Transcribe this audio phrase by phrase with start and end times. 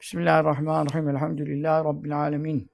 [0.00, 1.08] Bismillahirrahmanirrahim.
[1.08, 2.70] Elhamdülillahi Rabbil alemin.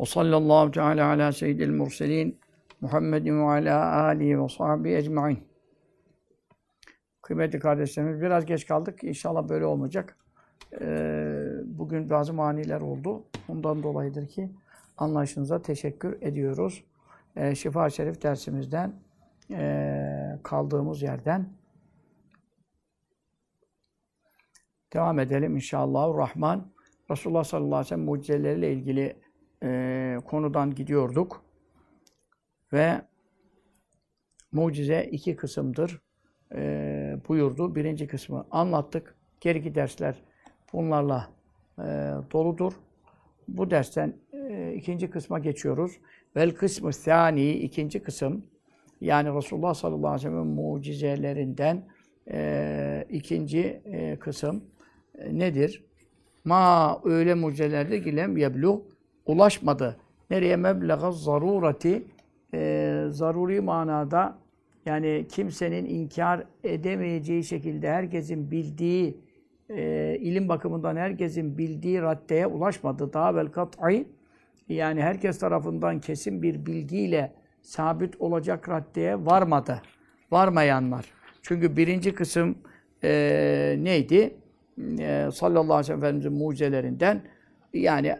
[0.00, 2.40] Ve sallallahu teala ala seyyidil murselin
[2.80, 5.38] Muhammedin ve ala alihi ve sahbihi ecmain.
[7.22, 9.04] Kıymetli kardeşlerimiz biraz geç kaldık.
[9.04, 10.16] İnşallah böyle olmayacak.
[10.80, 13.24] Ee, bugün bazı maniler oldu.
[13.48, 14.50] Ondan dolayıdır ki
[14.96, 16.84] anlayışınıza teşekkür ediyoruz.
[17.36, 18.92] Ee, Şifa Şerif dersimizden
[19.50, 21.48] ee, kaldığımız yerden
[24.94, 26.18] devam edelim inşallah.
[26.18, 26.72] Rahman
[27.10, 29.16] Resulullah sallallahu aleyhi ve sellem mucizeleriyle ilgili
[29.62, 31.44] e, konudan gidiyorduk.
[32.72, 33.02] Ve
[34.52, 36.00] mucize iki kısımdır
[36.54, 37.74] e, buyurdu.
[37.74, 39.16] Birinci kısmı anlattık.
[39.40, 40.22] Geriki dersler
[40.72, 41.28] bunlarla
[41.78, 41.82] e,
[42.32, 42.72] doludur.
[43.48, 45.92] Bu dersten e, ikinci kısma geçiyoruz.
[46.36, 48.46] Vel kısmı sani ikinci kısım
[49.00, 51.84] yani Resulullah sallallahu aleyhi ve sellem mucizelerinden
[52.30, 54.64] e, ikinci e, kısım
[55.30, 55.84] nedir?
[56.44, 58.84] Ma öyle mucizelerdir ki lem yeblu
[59.26, 59.96] ulaşmadı.
[60.30, 62.02] Nereye meblaga zarurati
[62.54, 64.38] e, zaruri manada
[64.86, 69.16] yani kimsenin inkar edemeyeceği şekilde herkesin bildiği
[69.70, 73.12] e, ilim bakımından herkesin bildiği raddeye ulaşmadı.
[73.12, 74.06] Daha vel kat'i
[74.68, 79.82] yani herkes tarafından kesin bir bilgiyle sabit olacak raddeye varmadı.
[80.30, 81.04] Varmayanlar.
[81.42, 82.58] Çünkü birinci kısım
[83.04, 84.34] e, neydi?
[84.98, 87.22] E, sallallahu aleyhi ve sellem Efendimizin mucizelerinden
[87.74, 88.16] yani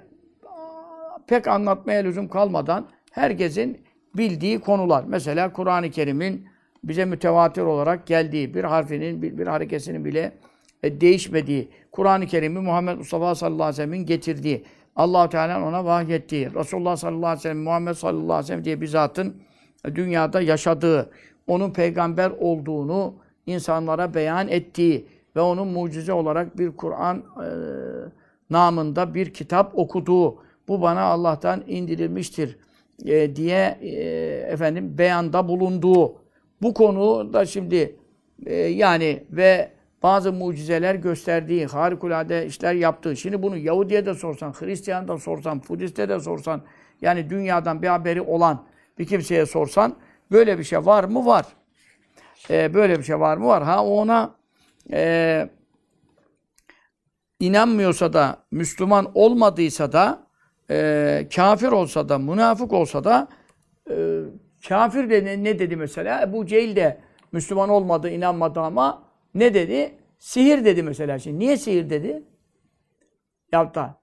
[1.26, 3.80] pek anlatmaya lüzum kalmadan herkesin
[4.16, 5.04] bildiği konular.
[5.06, 6.46] Mesela Kur'an-ı Kerim'in
[6.84, 10.32] bize mütevatir olarak geldiği, bir harfinin, bir, bir harekesinin bile
[10.82, 14.64] e, değişmediği, Kur'an-ı Kerim'i Muhammed Mustafa sallallahu aleyhi ve sellem'in getirdiği,
[14.96, 18.80] allah Teala ona vahyettiği, Resulullah sallallahu aleyhi ve sellem, Muhammed sallallahu aleyhi ve sellem diye
[18.80, 19.36] bir zatın
[19.94, 21.10] dünyada yaşadığı,
[21.46, 23.14] onun peygamber olduğunu
[23.46, 27.48] insanlara beyan ettiği ve onun mucize olarak bir Kur'an e,
[28.50, 32.58] namında bir kitap okuduğu, bu bana Allah'tan indirilmiştir
[33.04, 33.92] e, diye e,
[34.52, 36.16] efendim beyanda bulunduğu
[36.62, 37.96] bu konu da şimdi
[38.46, 43.16] e, yani ve bazı mucizeler gösterdiği, harikulade işler yaptığı.
[43.16, 46.62] Şimdi bunu Yahudi'ye de sorsan, Hristiyan'a da sorsan, Budist'e de sorsan,
[47.02, 48.64] yani dünyadan bir haberi olan
[48.98, 49.96] bir kimseye sorsan,
[50.30, 51.26] böyle bir şey var mı?
[51.26, 51.46] Var.
[52.50, 53.46] E, böyle bir şey var mı?
[53.46, 53.62] Var.
[53.62, 54.34] Ha ona
[54.92, 55.48] e,
[57.40, 60.26] inanmıyorsa da, Müslüman olmadıysa da,
[60.70, 63.28] e, kafir olsa da, münafık olsa da,
[63.90, 64.20] e,
[64.68, 66.22] kafir de ne, ne dedi mesela?
[66.22, 67.00] Ebu Cehil de
[67.32, 69.98] Müslüman olmadı, inanmadı ama ne dedi?
[70.18, 71.18] Sihir dedi mesela.
[71.18, 72.22] Şimdi niye sihir dedi?
[73.52, 74.02] Ya da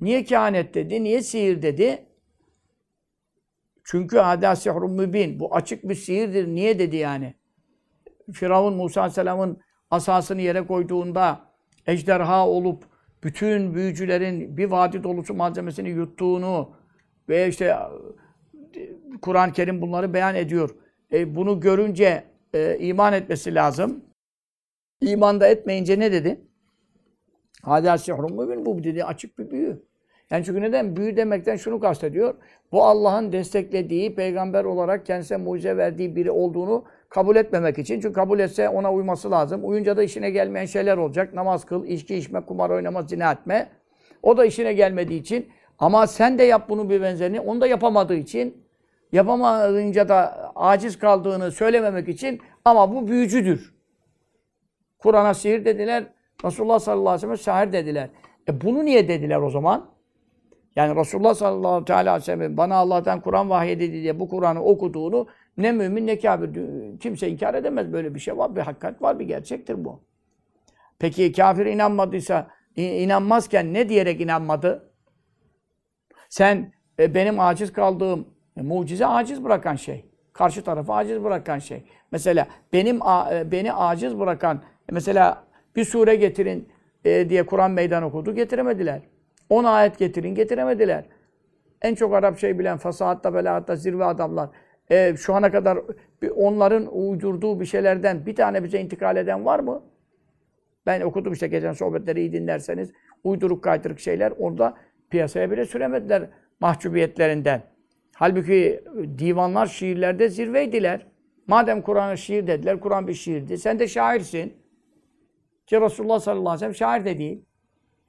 [0.00, 1.04] niye kehanet dedi?
[1.04, 2.06] Niye sihir dedi?
[3.84, 5.40] Çünkü hâdâ sihrun mübin.
[5.40, 6.46] Bu açık bir sihirdir.
[6.46, 7.34] Niye dedi yani?
[8.32, 11.40] Firavun Musa Aleyhisselam'ın asasını yere koyduğunda
[11.86, 12.84] ejderha olup
[13.24, 16.70] bütün büyücülerin bir vadi dolusu malzemesini yuttuğunu
[17.28, 17.76] ve işte
[19.22, 20.74] Kur'an-ı Kerim bunları beyan ediyor.
[21.12, 24.04] E, bunu görünce e, iman etmesi lazım.
[25.00, 26.40] İman da etmeyince ne dedi?
[27.62, 28.66] Hâdâ sihrun mübin.
[28.66, 29.82] Bu dedi açık bir büyü.
[30.30, 30.96] Yani çünkü neden?
[30.96, 32.34] Büyü demekten şunu kastediyor.
[32.72, 38.00] Bu Allah'ın desteklediği, peygamber olarak kendisine mucize verdiği biri olduğunu kabul etmemek için.
[38.00, 39.60] Çünkü kabul etse ona uyması lazım.
[39.64, 41.34] Uyunca da işine gelmeyen şeyler olacak.
[41.34, 43.68] Namaz kıl, içki içme, kumar oynama, zina etme.
[44.22, 45.48] O da işine gelmediği için.
[45.78, 47.40] Ama sen de yap bunu bir benzerini.
[47.40, 48.64] Onu da yapamadığı için.
[49.12, 52.40] Yapamayınca da aciz kaldığını söylememek için.
[52.64, 53.74] Ama bu büyücüdür.
[54.98, 56.04] Kur'an'a sihir dediler.
[56.44, 58.10] Resulullah sallallahu aleyhi ve sellem şair dediler.
[58.48, 59.90] E bunu niye dediler o zaman?
[60.76, 65.26] Yani Resulullah sallallahu aleyhi ve sellem bana Allah'tan Kur'an vahyedildi diye bu Kur'an'ı okuduğunu
[65.58, 66.50] ne mümin ne kafir
[67.00, 67.92] kimse inkar edemez.
[67.92, 70.00] Böyle bir şey var, bir hakikat var, bir gerçektir bu.
[70.98, 74.92] Peki kafir inanmadıysa, inanmazken ne diyerek inanmadı?
[76.28, 80.04] Sen e, benim aciz kaldığım, e, mucize aciz bırakan şey.
[80.32, 81.82] Karşı tarafı aciz bırakan şey.
[82.12, 85.44] Mesela benim e, beni aciz bırakan, mesela
[85.76, 86.68] bir sure getirin
[87.04, 89.00] diye Kur'an meydan okudu, getiremediler.
[89.50, 91.04] 10 ayet getirin, getiremediler.
[91.82, 94.48] En çok Arap şey bilen, fasahatta, belahatta zirve adamlar.
[94.90, 95.78] E, şu ana kadar
[96.36, 99.82] onların uydurduğu bir şeylerden bir tane bize intikal eden var mı?
[100.86, 102.92] Ben okudum işte geçen sohbetleri iyi dinlerseniz.
[103.24, 104.74] Uyduruk kaydırık şeyler orada
[105.10, 106.30] piyasaya bile süremediler
[106.60, 107.62] mahcubiyetlerinden.
[108.14, 108.84] Halbuki
[109.18, 111.06] divanlar şiirlerde zirveydiler.
[111.46, 113.58] Madem Kur'an'a şiir dediler, Kur'an bir şiirdi.
[113.58, 114.52] Sen de şairsin.
[115.66, 117.44] Ki Resulullah sallallahu aleyhi ve sellem şair de değil.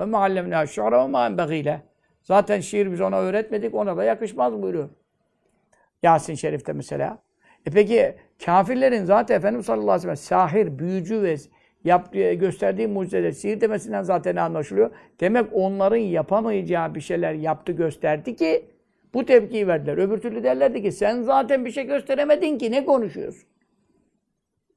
[0.02, 1.82] Ve meallemnâ şu'ra ve enbegîle.
[2.22, 4.90] Zaten şiir biz ona öğretmedik, ona da yakışmaz buyuruyor.
[6.04, 7.18] Yasin Şerif'te mesela.
[7.66, 8.16] E peki
[8.46, 11.38] kafirlerin zaten Efendimiz sallallahu aleyhi ve sellem sahir, büyücü ve
[11.84, 14.92] yaptığı, gösterdiği mucizeler sihir demesinden zaten anlaşılıyor.
[15.20, 18.66] Demek onların yapamayacağı bir şeyler yaptı gösterdi ki
[19.14, 19.98] bu tepkiyi verdiler.
[19.98, 23.50] Öbür türlü derlerdi ki sen zaten bir şey gösteremedin ki ne konuşuyorsun?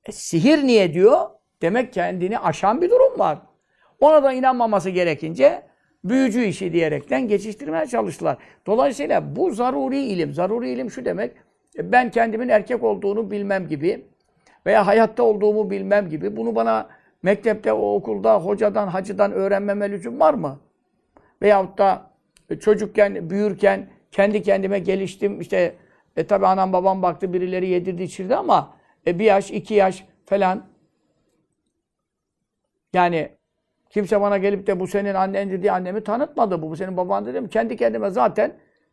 [0.07, 1.19] E, sihir niye diyor?
[1.63, 3.39] Demek kendini aşan bir durum var.
[4.01, 5.63] Ona da inanmaması gerekince
[6.05, 8.37] büyücü işi diyerekten geçiştirmeye çalıştılar.
[8.67, 10.33] Dolayısıyla bu zaruri ilim.
[10.33, 11.33] Zaruri ilim şu demek.
[11.79, 14.05] e, Ben kendimin erkek olduğunu bilmem gibi
[14.67, 16.89] veya hayatta olduğumu bilmem gibi bunu bana
[17.23, 20.61] mektepte, o okulda, hocadan, hacıdan öğrenmeme lüzum var mı?
[21.43, 22.11] Veyahut da
[22.51, 25.41] e, çocukken, büyürken kendi kendime geliştim.
[25.41, 25.75] İşte
[26.17, 28.75] e, tabi anam babam baktı birileri yedirdi içirdi ama
[29.07, 30.67] e, bir yaş, iki yaş falan
[32.95, 33.29] yani
[33.93, 36.63] kimse bana gelip de bu senin annendir diye annemi tanıtmadı.
[36.63, 37.49] Bu, bu senin baban dedim.
[37.49, 38.53] Kendi kendime zaten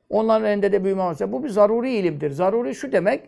[0.10, 1.16] onların elinde de büyümem.
[1.28, 2.32] Bu bir zaruri ilimdir.
[2.32, 3.24] Zaruri şu demek,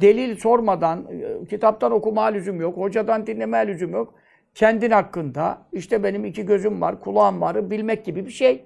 [0.00, 4.14] delil sormadan, e, kitaptan okuma lüzum yok, hocadan dinleme lüzum yok.
[4.54, 8.64] Kendin hakkında, işte benim iki gözüm var, kulağım var, bilmek gibi bir şey.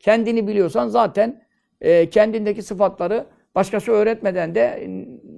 [0.00, 1.42] Kendini biliyorsan zaten
[1.80, 4.88] e, kendindeki sıfatları başkası öğretmeden de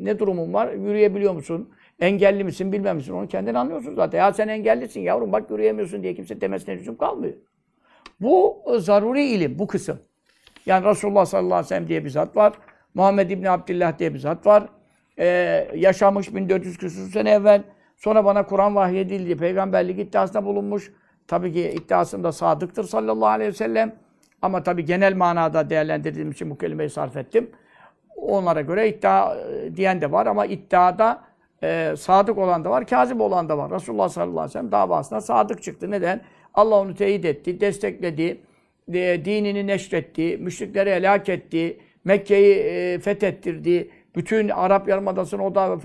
[0.00, 1.70] ne durumun var, yürüyebiliyor musun,
[2.00, 4.19] engelli misin, bilmem onu kendin anlıyorsun zaten.
[4.19, 7.34] Ya sen engellisin yavrum, bak yürüyemiyorsun diye kimse demesine lüzum kalmıyor.
[8.20, 9.98] Bu e, zaruri ilim, bu kısım.
[10.66, 12.52] Yani Resulullah sallallahu aleyhi ve sellem diye bir zat var.
[12.94, 14.69] Muhammed İbni Abdillah diye bir zat var.
[15.19, 17.62] Ee, yaşamış 1400 küsur sene evvel.
[17.96, 19.37] Sonra bana Kur'an vahyedildi.
[19.37, 20.93] Peygamberlik iddiasında bulunmuş.
[21.26, 23.93] Tabii ki iddiasında sadıktır sallallahu aleyhi ve sellem.
[24.43, 27.50] Ama tabii genel manada değerlendirdiğim için bu kelimeyi sarf ettim.
[28.16, 31.22] Onlara göre iddia e, diyen de var ama iddiada
[31.62, 33.70] e, sadık olan da var, kazip olan da var.
[33.70, 35.91] Resulullah sallallahu aleyhi ve sellem davasına sadık çıktı.
[35.91, 36.20] Neden?
[36.55, 38.41] Allah onu teyit etti, destekledi,
[38.94, 45.79] e, dinini neşretti, müşrikleri helak etti, Mekke'yi e, fethettirdi, bütün Arap Yarımadası'nı o da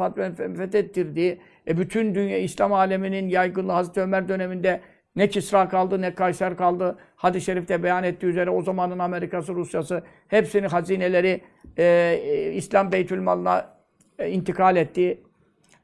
[0.57, 1.39] fethettirdi.
[1.67, 4.81] E, bütün dünya İslam aleminin yaygınlığı Hazreti Ömer döneminde
[5.15, 6.97] ne Kisra kaldı ne Kayser kaldı.
[7.15, 11.41] Hadis-i şerifte beyan ettiği üzere o zamanın Amerika'sı, Rusya'sı hepsinin hazineleri
[11.77, 13.73] e, e, İslam Beytülmal'ına
[14.19, 15.21] e, intikal etti.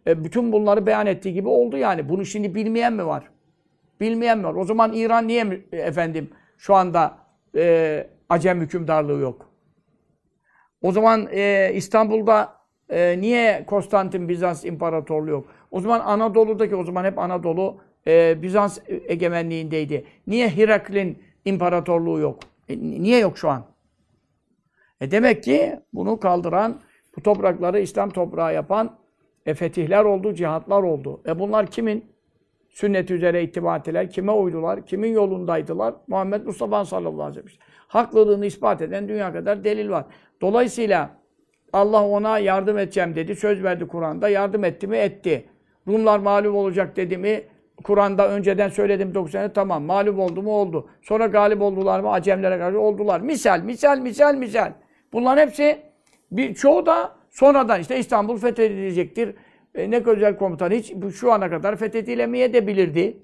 [0.07, 2.09] E, bütün bunları beyan ettiği gibi oldu yani.
[2.09, 3.29] Bunu şimdi bilmeyen mi var?
[3.99, 4.53] Bilmeyen mi var?
[4.53, 7.17] O zaman İran niye mi- e, efendim şu anda
[7.55, 9.49] e, Acem hükümdarlığı yok?
[10.81, 12.53] O zaman e, İstanbul'da
[12.89, 15.47] e, niye Konstantin Bizans İmparatorluğu yok?
[15.71, 17.77] O zaman Anadolu'daki, o zaman hep Anadolu
[18.07, 20.05] e, Bizans egemenliğindeydi.
[20.27, 22.39] Niye Hiraklin İmparatorluğu yok?
[22.69, 23.65] E, niye yok şu an?
[25.01, 26.81] E demek ki bunu kaldıran,
[27.17, 28.97] bu toprakları İslam toprağı yapan
[29.47, 31.21] e, fetihler oldu, cihatlar oldu.
[31.27, 32.05] E bunlar kimin?
[32.69, 34.09] Sünnet üzere ittiba ettiler.
[34.09, 34.85] Kime uydular?
[34.85, 35.93] Kimin yolundaydılar?
[36.07, 37.63] Muhammed Mustafa sallallahu aleyhi ve sellem.
[37.87, 40.05] Haklılığını ispat eden dünya kadar delil var.
[40.41, 41.09] Dolayısıyla
[41.73, 43.35] Allah ona yardım edeceğim dedi.
[43.35, 44.29] Söz verdi Kur'an'da.
[44.29, 44.97] Yardım etti mi?
[44.97, 45.45] Etti.
[45.87, 47.43] Rumlar mağlup olacak dedi mi?
[47.83, 49.83] Kur'an'da önceden söyledim 9 sene tamam.
[49.83, 50.51] Mağlup oldu mu?
[50.51, 50.89] Oldu.
[51.01, 52.11] Sonra galip oldular mı?
[52.11, 53.21] Acemlere karşı oldular.
[53.21, 54.73] Misal, misal, misal, misal.
[55.13, 55.81] Bunların hepsi
[56.31, 59.35] bir çoğu da sonradan işte İstanbul fethedilecektir.
[59.75, 63.17] E, ne güzel komutan hiç bu- şu ana kadar fethedilemeye de bilirdi.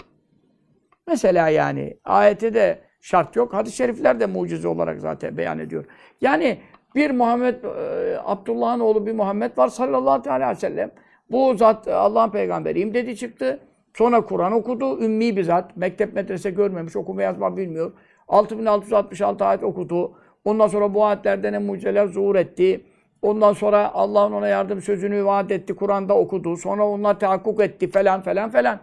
[1.07, 3.54] Mesela yani ayette de şart yok.
[3.54, 5.86] Hadis-i şerifler de mucize olarak zaten beyan ediyor.
[6.21, 6.57] Yani
[6.95, 10.92] bir Muhammed, e, Abdullah'ın oğlu bir Muhammed var sallallahu aleyhi ve sellem.
[11.31, 13.60] Bu zat e, Allah'ın peygamberiyim dedi çıktı.
[13.94, 15.01] Sonra Kur'an okudu.
[15.04, 15.77] Ümmi bir zat.
[15.77, 16.95] Mektep medrese görmemiş.
[16.95, 17.92] Okuma yazma bilmiyor.
[18.27, 20.13] 6666 ayet okudu.
[20.46, 22.86] Ondan sonra bu ayetlerde mucizeler zuhur etti.
[23.24, 25.75] Ondan sonra Allah'ın ona yardım sözünü vaat etti.
[25.75, 26.58] Kur'an'da okudu.
[26.58, 28.80] Sonra onlar tahakkuk etti falan falan falan.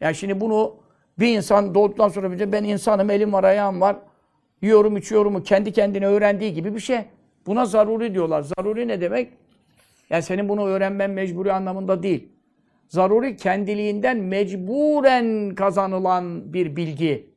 [0.00, 0.76] Yani şimdi bunu
[1.18, 3.96] bir insan doğduktan sonra bize ben insanım, elim var, ayağım var,
[4.62, 7.00] yiyorum, içiyorum, kendi kendine öğrendiği gibi bir şey.
[7.46, 8.42] Buna zaruri diyorlar.
[8.42, 9.32] Zaruri ne demek?
[10.10, 12.28] Yani senin bunu öğrenmen mecburi anlamında değil.
[12.88, 17.34] Zaruri kendiliğinden mecburen kazanılan bir bilgi.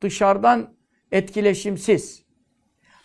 [0.00, 0.68] Dışarıdan
[1.12, 2.22] etkileşimsiz.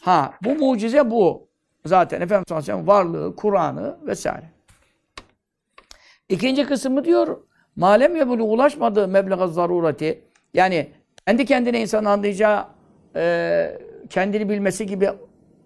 [0.02, 1.51] Ha bu mucize bu.
[1.86, 4.46] Zaten Efendimiz sallallahu aleyhi ve sellem varlığı, Kur'an'ı vesaire.
[6.30, 7.38] İkinci kısmı diyor,
[7.76, 10.22] malem yebulu ulaşmadığı meblağa zarureti,
[10.54, 10.92] yani
[11.26, 12.66] kendi kendine insan anlayacağı,
[13.16, 15.10] e, kendini bilmesi gibi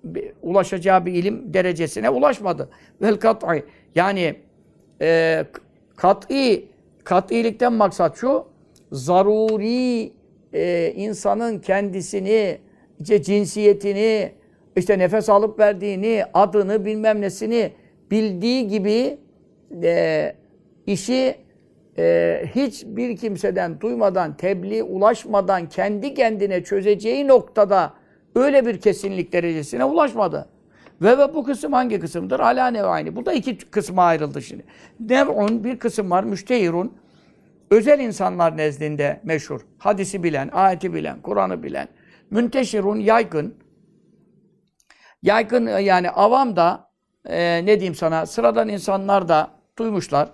[0.04, 2.70] bir- ulaşacağı bir ilim derecesine ulaşmadı.
[3.02, 4.36] Vel kat'i, yani
[5.02, 5.46] e,
[5.96, 6.70] kat'i,
[7.04, 8.48] kat'ilikten maksat şu,
[8.92, 10.14] zaruri
[10.54, 12.58] e, insanın kendisini,
[13.00, 14.32] işte cinsiyetini,
[14.76, 17.72] işte nefes alıp verdiğini, adını, bilmem nesini
[18.12, 19.18] bildiği gibi
[19.84, 20.36] e,
[20.88, 21.36] işi
[21.98, 27.94] e, hiçbir kimseden duymadan, tebliğ ulaşmadan kendi kendine çözeceği noktada
[28.36, 30.50] öyle bir kesinlik derecesine ulaşmadı.
[31.02, 32.40] Ve, ve bu kısım hangi kısımdır?
[32.40, 33.16] Ala nev'ayni.
[33.16, 34.64] Bu da iki kısma ayrıldı şimdi.
[35.00, 36.94] Nev'un bir kısım var, müştehirun.
[37.72, 39.62] özel insanlar nezdinde meşhur.
[39.78, 41.88] Hadisi bilen, ayeti bilen, Kur'an'ı bilen.
[42.32, 43.56] Münteşirun yaygın.
[45.26, 46.92] Yaygın e, yani avam da
[47.26, 50.30] e, ne diyeyim sana sıradan insanlar da duymuşlar.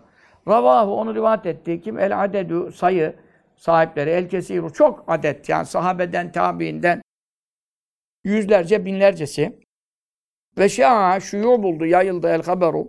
[0.48, 1.81] Ravahu onu rivayet etti.
[1.81, 2.00] Kim?
[2.00, 3.15] El adedü sayı
[3.55, 4.10] sahipleri.
[4.10, 5.50] El kesiru çok adet.
[5.50, 7.01] Yani sahabeden tabiinden
[8.24, 9.60] yüzlerce binlercesi.
[10.57, 12.88] Ve şaa şuyu buldu yayıldı el haberu.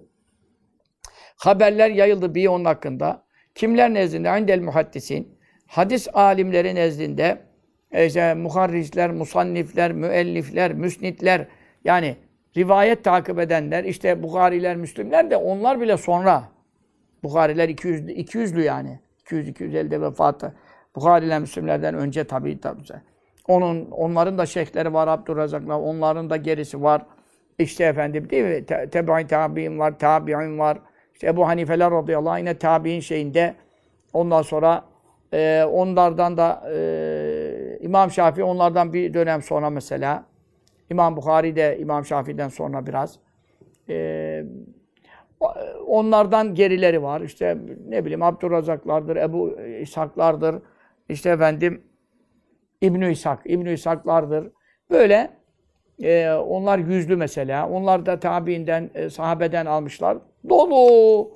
[1.36, 3.24] Haberler yayıldı bir onun hakkında.
[3.54, 4.38] Kimler nezdinde?
[4.38, 5.38] İndel muhaddisin.
[5.66, 7.42] Hadis alimleri nezdinde
[7.90, 11.48] e, işte muharrisler, musannifler, müellifler, müsnitler
[11.84, 12.16] yani
[12.56, 16.44] rivayet takip edenler işte Bukhariler, Müslimler de onlar bile sonra
[17.22, 19.00] Bukhariler 200 200'lü yani.
[19.20, 20.54] 200 250'de vefatı.
[20.96, 22.82] Bukhariler Müslimlerden önce tabii tabii.
[23.48, 25.74] Onun onların da şeyhleri var Abdurrazaklar.
[25.74, 27.02] Onların da gerisi var.
[27.58, 28.66] İşte efendim değil mi?
[28.66, 30.78] Te, Teba'i tabi'in var, tabi'in var.
[31.14, 33.54] İşte Ebu Hanifeler radıyallahu anh yine tabi'in şeyinde.
[34.12, 34.84] Ondan sonra
[35.32, 40.24] e, onlardan da e, İmam Şafii onlardan bir dönem sonra mesela.
[40.92, 43.18] İmam Bukhari de İmam Şafii'den sonra biraz.
[43.88, 44.44] E,
[45.86, 47.20] onlardan gerileri var.
[47.20, 47.58] İşte
[47.88, 50.62] ne bileyim Abdurrazaklardır, Ebu İshaklardır.
[51.08, 51.82] İşte efendim
[52.80, 54.52] İbn İshak, İbn İshaklardır.
[54.90, 55.30] Böyle
[56.02, 57.68] e, onlar yüzlü mesela.
[57.68, 60.18] Onlar da tabiinden, e, sahabeden almışlar.
[60.48, 61.30] Dolu.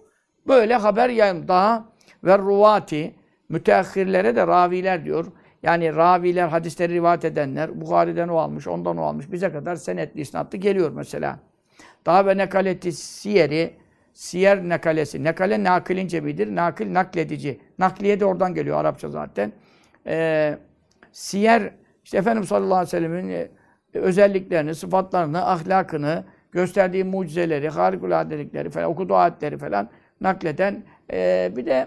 [0.49, 1.49] Böyle haber yayın.
[1.49, 1.89] Daha
[2.25, 3.15] ve ruvati
[3.49, 5.27] müteahhirlere de raviler diyor.
[5.67, 9.33] Yani raviler, hadisleri rivayet edenler, Bukhari'den o almış, ondan o almış.
[9.33, 11.39] Bize kadar senetli, isnatlı geliyor mesela.
[12.07, 13.75] Daha ve nekaleti siyeri,
[14.13, 15.25] siyer nekalesi.
[15.25, 17.61] Nekale nakilin cebidir, nakil nakledici.
[17.79, 19.53] Nakliye de oradan geliyor Arapça zaten.
[20.07, 20.59] Ee,
[21.13, 21.71] siyer,
[22.05, 23.49] işte Efendimiz sallallahu aleyhi ve sellem'in e,
[23.95, 29.89] özelliklerini, sıfatlarını, ahlakını, gösterdiği mucizeleri, harikuladelikleri falan, okuduğu ayetleri falan
[30.21, 31.87] nakleden e, bir de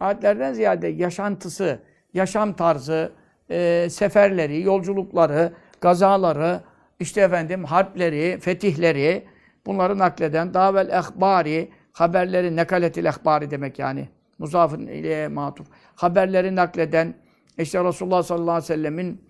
[0.00, 1.78] ayetlerden ziyade yaşantısı,
[2.14, 3.12] yaşam tarzı,
[3.50, 6.60] e, seferleri, yolculukları, gazaları,
[7.00, 9.24] işte efendim harpleri, fetihleri
[9.66, 14.08] bunları nakleden davel ehbari haberleri nekaletil ehbari demek yani.
[14.38, 15.66] Muzafın ile matuf.
[15.94, 17.14] Haberleri nakleden
[17.58, 19.24] işte Resulullah sallallahu aleyhi ve sellemin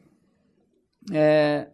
[1.14, 1.68] e,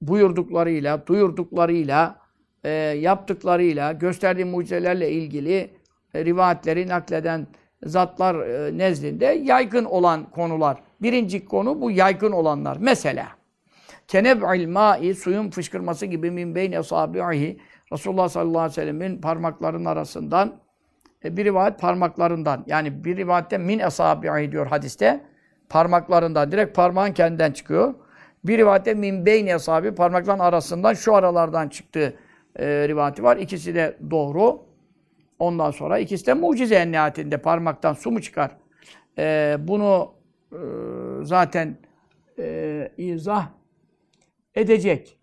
[0.00, 2.20] buyurduklarıyla, duyurduklarıyla,
[2.64, 2.70] e,
[3.00, 5.70] yaptıklarıyla, gösterdiği mucizelerle ilgili
[6.14, 7.46] e, rivayetleri nakleden
[7.84, 10.76] zatlar e, nezdinde yaygın olan konular.
[11.02, 12.76] Birinci konu bu yaygın olanlar.
[12.80, 13.28] Mesela
[14.08, 17.60] keneb'il ma'i suyun fışkırması gibi min beyne esabi'ihi
[17.92, 20.52] Resulullah sallallahu aleyhi ve sellemin parmaklarının arasından
[21.24, 25.20] e, bir rivayet parmaklarından yani bir rivayette min esabi'i diyor hadiste
[25.68, 27.94] parmaklarından direkt parmağın kendinden çıkıyor.
[28.44, 32.14] Bir rivayette min beyne esabi parmakların arasından şu aralardan çıktığı
[32.56, 33.36] e, rivayeti var.
[33.36, 34.71] İkisi de doğru.
[35.42, 38.50] Ondan sonra ikisi de mucize en parmaktan su mu çıkar?
[39.18, 40.14] E, bunu
[40.52, 40.58] e,
[41.22, 41.76] zaten
[42.38, 43.48] e, izah
[44.54, 45.18] edecek.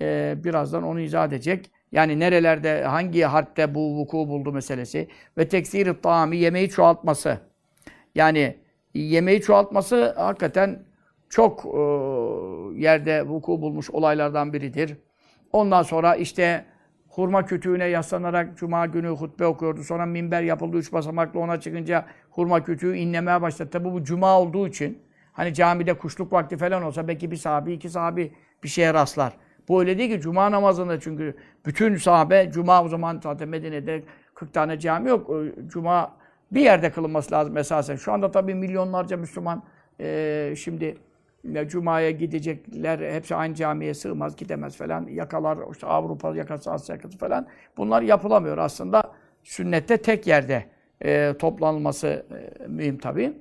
[0.00, 1.70] E, birazdan onu izah edecek.
[1.92, 5.08] Yani nerelerde, hangi harpte bu vuku buldu meselesi.
[5.38, 7.38] Ve teksir-i taami, yemeği çoğaltması.
[8.14, 8.56] Yani
[8.94, 10.84] yemeği çoğaltması hakikaten
[11.28, 11.80] çok e,
[12.80, 14.96] yerde vuku bulmuş olaylardan biridir.
[15.52, 16.64] Ondan sonra işte
[17.16, 19.82] hurma kütüğüne yaslanarak cuma günü hutbe okuyordu.
[19.82, 23.70] Sonra minber yapıldı üç basamaklı ona çıkınca hurma kütüğü inlemeye başladı.
[23.70, 24.98] Tabi bu cuma olduğu için
[25.32, 28.32] hani camide kuşluk vakti falan olsa belki bir sahabi, iki sahabi
[28.62, 29.32] bir şeye rastlar.
[29.68, 34.02] Bu öyle değil ki cuma namazında çünkü bütün sahabe cuma o zaman zaten Medine'de
[34.34, 35.30] 40 tane cami yok.
[35.66, 36.12] Cuma
[36.52, 37.96] bir yerde kılınması lazım esasen.
[37.96, 39.62] Şu anda tabii milyonlarca Müslüman
[40.00, 40.96] e, şimdi
[41.68, 45.06] Cuma'ya gidecekler, hepsi aynı camiye sığmaz, gidemez falan.
[45.06, 47.46] Yakalar, işte Avrupa yakası, Asya yakası falan.
[47.76, 49.12] Bunlar yapılamıyor aslında.
[49.42, 50.64] Sünnette tek yerde
[51.04, 53.32] e, toplanılması e, mühim tabii.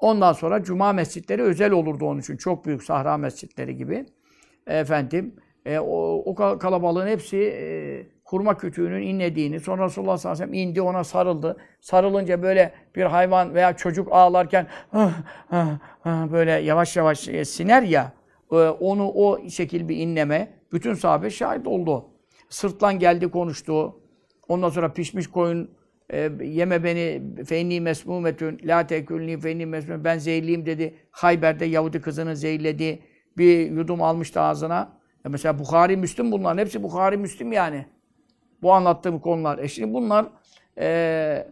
[0.00, 2.36] Ondan sonra cuma mescitleri özel olurdu onun için.
[2.36, 4.06] Çok büyük sahra mescitleri gibi.
[4.66, 10.56] Efendim, e, o, o kalabalığın hepsi e, hurma kütüğünün inlediğini, sonra Resulullah sallallahu aleyhi ve
[10.56, 11.56] sellem indi ona sarıldı.
[11.80, 14.66] Sarılınca böyle bir hayvan veya çocuk ağlarken
[16.04, 18.12] böyle yavaş yavaş e, siner ya,
[18.52, 22.04] e, onu o şekil bir inleme, bütün sahabe şahit oldu.
[22.48, 24.00] Sırtlan geldi konuştu.
[24.48, 25.70] Ondan sonra pişmiş koyun
[26.12, 30.94] e, yeme beni feyni mesmumetün la tekülni feyni mesmumetün ben zehirliyim dedi.
[31.10, 33.02] Hayber'de Yahudi kızını zehirledi.
[33.38, 34.92] Bir yudum almıştı ağzına.
[35.26, 37.86] E mesela Bukhari, Müslim bunların hepsi Bukhari, Müslim yani.
[38.62, 39.58] Bu anlattığım konular.
[39.58, 40.26] E şimdi bunlar
[40.78, 41.46] e,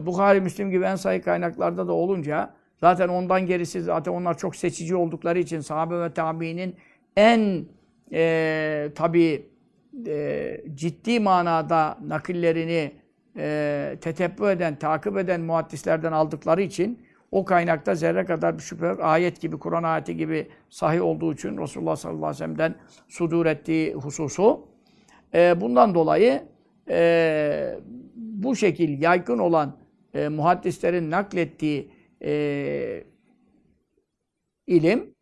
[0.00, 4.96] Bukhari, Müslim gibi en sayı kaynaklarda da olunca zaten ondan gerisi zaten onlar çok seçici
[4.96, 6.76] oldukları için sahabe ve tabiinin
[7.16, 7.66] en
[8.12, 9.48] e, tabi
[10.06, 12.92] e, ciddi manada nakillerini
[13.36, 19.00] e, tetebbü eden, takip eden muhaddislerden aldıkları için o kaynakta zerre kadar bir şüphe yok.
[19.02, 22.74] Ayet gibi, Kur'an ayeti gibi sahih olduğu için Resulullah sallallahu aleyhi ve sellem'den
[23.08, 24.60] sudur ettiği hususu.
[25.34, 26.42] E, bundan dolayı
[26.90, 27.78] e,
[28.16, 29.78] bu şekil yaygın olan
[30.14, 31.90] e, muhaddislerin naklettiği
[32.22, 33.04] e,
[34.66, 35.14] ilim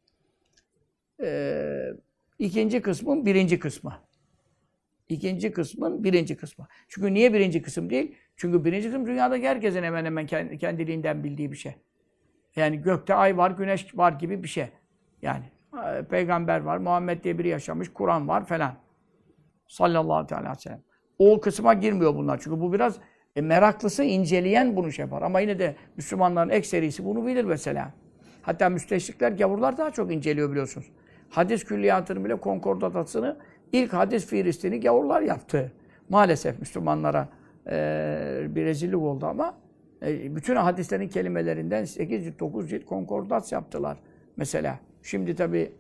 [1.23, 1.89] e,
[2.39, 4.05] ikinci kısmın birinci kısmı.
[5.09, 6.67] İkinci kısmın birinci kısmı.
[6.89, 8.15] Çünkü niye birinci kısım değil?
[8.37, 11.75] Çünkü birinci kısım dünyadaki herkesin hemen hemen kend- kendiliğinden bildiği bir şey.
[12.57, 14.69] Yani gökte ay var, güneş var gibi bir şey.
[15.23, 15.45] Yani
[15.87, 18.84] e, peygamber var, Muhammed diye biri yaşamış, Kur'an var falan.
[19.69, 20.83] Sallallahu aleyhi ve sellem.
[21.19, 22.41] O kısma girmiyor bunlar.
[22.43, 22.97] Çünkü bu biraz
[23.37, 25.23] e, meraklısı, inceleyen bunu şey yapar.
[25.23, 27.93] Ama yine de Müslümanların ekserisi bunu bilir mesela.
[28.43, 30.87] Hatta müsteşrikler, gavurlar daha çok inceliyor biliyorsunuz.
[31.31, 33.37] Hadis külliyatını bile konkordatasını
[33.73, 35.73] ilk hadis fihristini gavurlar yaptı.
[36.09, 37.29] Maalesef Müslümanlara
[37.67, 39.55] e, bir rezillik oldu ama
[40.03, 43.99] e, bütün hadislerin kelimelerinden 8 cilt, 9 cilt konkordat yaptılar
[44.37, 44.79] mesela.
[45.03, 45.73] Şimdi tabi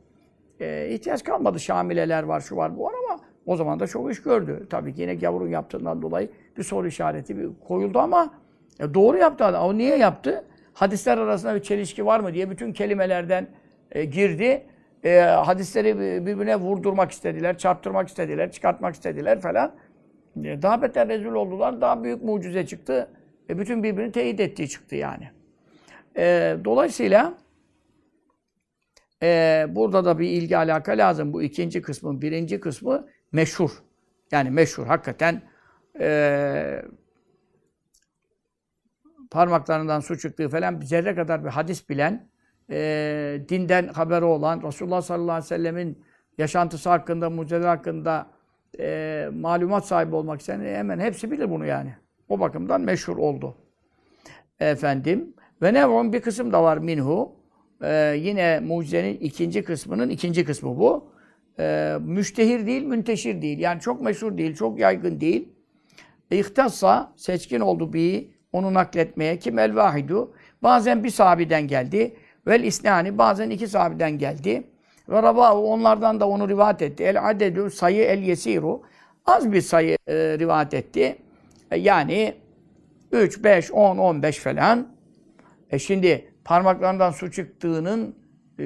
[0.60, 1.60] e, ihtiyaç kalmadı.
[1.60, 4.66] Şamileler var, şu var, bu var ama o zaman da çok iş gördü.
[4.70, 8.34] Tabii ki yine gavurun yaptığından dolayı bir soru işareti bir koyuldu ama
[8.80, 9.64] e, doğru yaptı adam.
[9.64, 10.44] O niye yaptı?
[10.74, 13.46] Hadisler arasında bir çelişki var mı diye bütün kelimelerden
[13.92, 14.62] e, girdi.
[15.04, 19.74] E, hadisleri birbirine vurdurmak istediler, çarptırmak istediler, çıkartmak istediler falan.
[20.44, 21.80] E, daha beter rezil oldular.
[21.80, 23.08] Daha büyük mucize çıktı.
[23.50, 25.30] E, bütün birbirini teyit ettiği çıktı yani.
[26.16, 27.34] E, dolayısıyla
[29.22, 31.32] e, burada da bir ilgi alaka lazım.
[31.32, 33.70] Bu ikinci kısmın birinci kısmı meşhur.
[34.30, 34.86] Yani meşhur.
[34.86, 35.42] Hakikaten
[36.00, 36.82] e,
[39.30, 42.28] parmaklarından su çıktığı falan zerre kadar bir hadis bilen,
[42.70, 46.04] e, dinden haberi olan, Resulullah sallallahu aleyhi ve sellemin
[46.38, 48.26] yaşantısı hakkında, mucizeler hakkında
[48.78, 51.94] e, malumat sahibi olmak isteyen hemen hepsi bilir bunu yani.
[52.28, 53.56] O bakımdan meşhur oldu.
[54.60, 55.34] Efendim.
[55.62, 57.36] Ve nev'un bir kısım da var minhu.
[57.82, 61.13] Ee, yine mucizenin ikinci kısmının ikinci kısmı bu.
[61.58, 63.58] Ee, müştehir değil, münteşir değil.
[63.58, 65.48] Yani çok meşhur değil, çok yaygın değil.
[66.30, 69.38] İhtassa, seçkin oldu bir, onu nakletmeye.
[69.38, 70.34] Kim el vahidu.
[70.62, 72.16] Bazen bir sahabiden geldi.
[72.46, 74.64] Vel isnani, bazen iki sahabeden geldi.
[75.08, 77.04] Ve rabahu, onlardan da onu rivayet etti.
[77.04, 78.82] El adedü, sayı el yesiru.
[79.26, 81.16] Az bir sayı e, rivayet etti.
[81.70, 82.34] E, yani
[83.12, 84.88] 3, 5, 10, 15 falan.
[85.70, 88.16] E şimdi parmaklarından su çıktığının
[88.58, 88.64] e,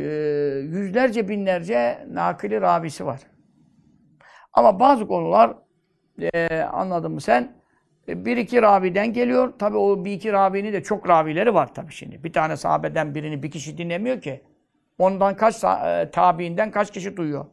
[0.63, 3.21] yüzlerce binlerce nakili rabisi var.
[4.53, 5.55] Ama bazı konular
[6.21, 7.53] e, anladın mı sen?
[8.09, 9.53] E, bir iki raviden geliyor.
[9.59, 12.25] Tabi o bir iki ravinin de çok ravileri var tabi şimdi.
[12.25, 14.43] Bir tane sahabeden birini bir kişi dinlemiyor ki.
[14.99, 17.47] Ondan kaç e, tabiinden kaç kişi duyuyor?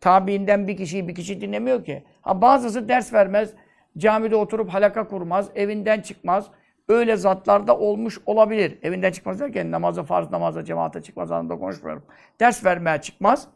[0.00, 2.04] Tabiinden bir kişiyi bir kişi dinlemiyor ki.
[2.20, 3.50] Ha bazısı ders vermez,
[3.98, 6.50] camide oturup halaka kurmaz, evinden çıkmaz.
[6.88, 8.78] Öyle zatlar da olmuş olabilir.
[8.82, 12.04] Evinden çıkmaz derken namaza, farz namaza, cemaate çıkmaz anlamda konuşmuyorum.
[12.40, 13.48] Ders vermeye çıkmaz.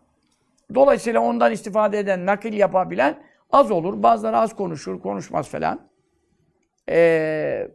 [0.74, 4.02] Dolayısıyla ondan istifade eden, nakil yapabilen az olur.
[4.02, 5.88] Bazıları az konuşur, konuşmaz falan.
[6.88, 7.68] Ee,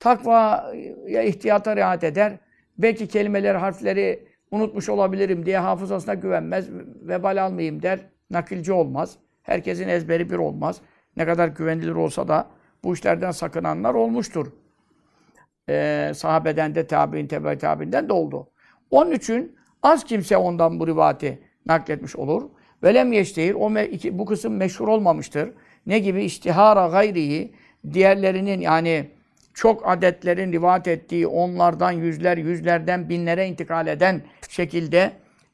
[0.00, 2.38] takvaya ihtiyata riayet eder.
[2.78, 6.68] Belki kelimeleri, harfleri unutmuş olabilirim diye hafızasına güvenmez.
[7.02, 8.00] Vebal almayayım der.
[8.30, 9.18] Nakilci olmaz.
[9.42, 10.80] Herkesin ezberi bir olmaz.
[11.16, 12.46] Ne kadar güvenilir olsa da
[12.84, 14.46] bu işlerden sakınanlar olmuştur.
[15.68, 18.48] Ee, sahabeden de tabi'in, tebe tabi'inden de oldu.
[18.90, 22.42] Onun için az kimse ondan bu rivati nakletmiş olur.
[22.82, 25.50] Velem yeştehir, o iki, bu kısım meşhur olmamıştır.
[25.86, 26.24] Ne gibi?
[26.24, 27.54] İstihara gayrihi,
[27.92, 29.10] diğerlerinin yani
[29.54, 35.12] çok adetlerin rivayet ettiği, onlardan yüzler, yüzlerden binlere intikal eden şekilde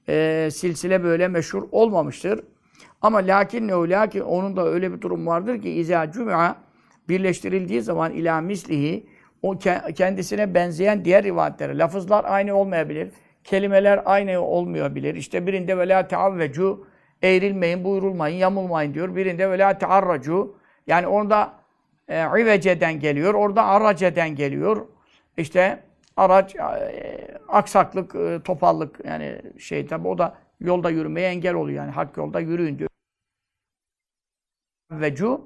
[0.09, 2.41] e, silsile böyle meşhur olmamıştır.
[3.03, 6.57] Ama lakin ne lakin onun da öyle bir durum vardır ki izâ cüm'a
[7.09, 9.07] birleştirildiği zaman ila mislihi
[9.43, 9.59] o
[9.95, 13.11] kendisine benzeyen diğer rivayetlere lafızlar aynı olmayabilir.
[13.45, 15.15] Kelimeler aynı olmayabilir.
[15.15, 16.87] İşte birinde ve la teavvecu
[17.23, 19.17] eğrilmeyin, buyurulmayın, yamulmayın diyor.
[19.17, 21.53] Birinde ve la tearracu yani orada
[22.09, 24.87] e, iveceden geliyor, orada araceden geliyor.
[25.37, 25.83] İşte
[26.17, 31.91] araç, e, aksaklık, e, topallık yani şey tabi o da yolda yürümeye engel oluyor yani
[31.91, 32.91] hak yolda yürüyün diyor.
[34.91, 35.41] Vecu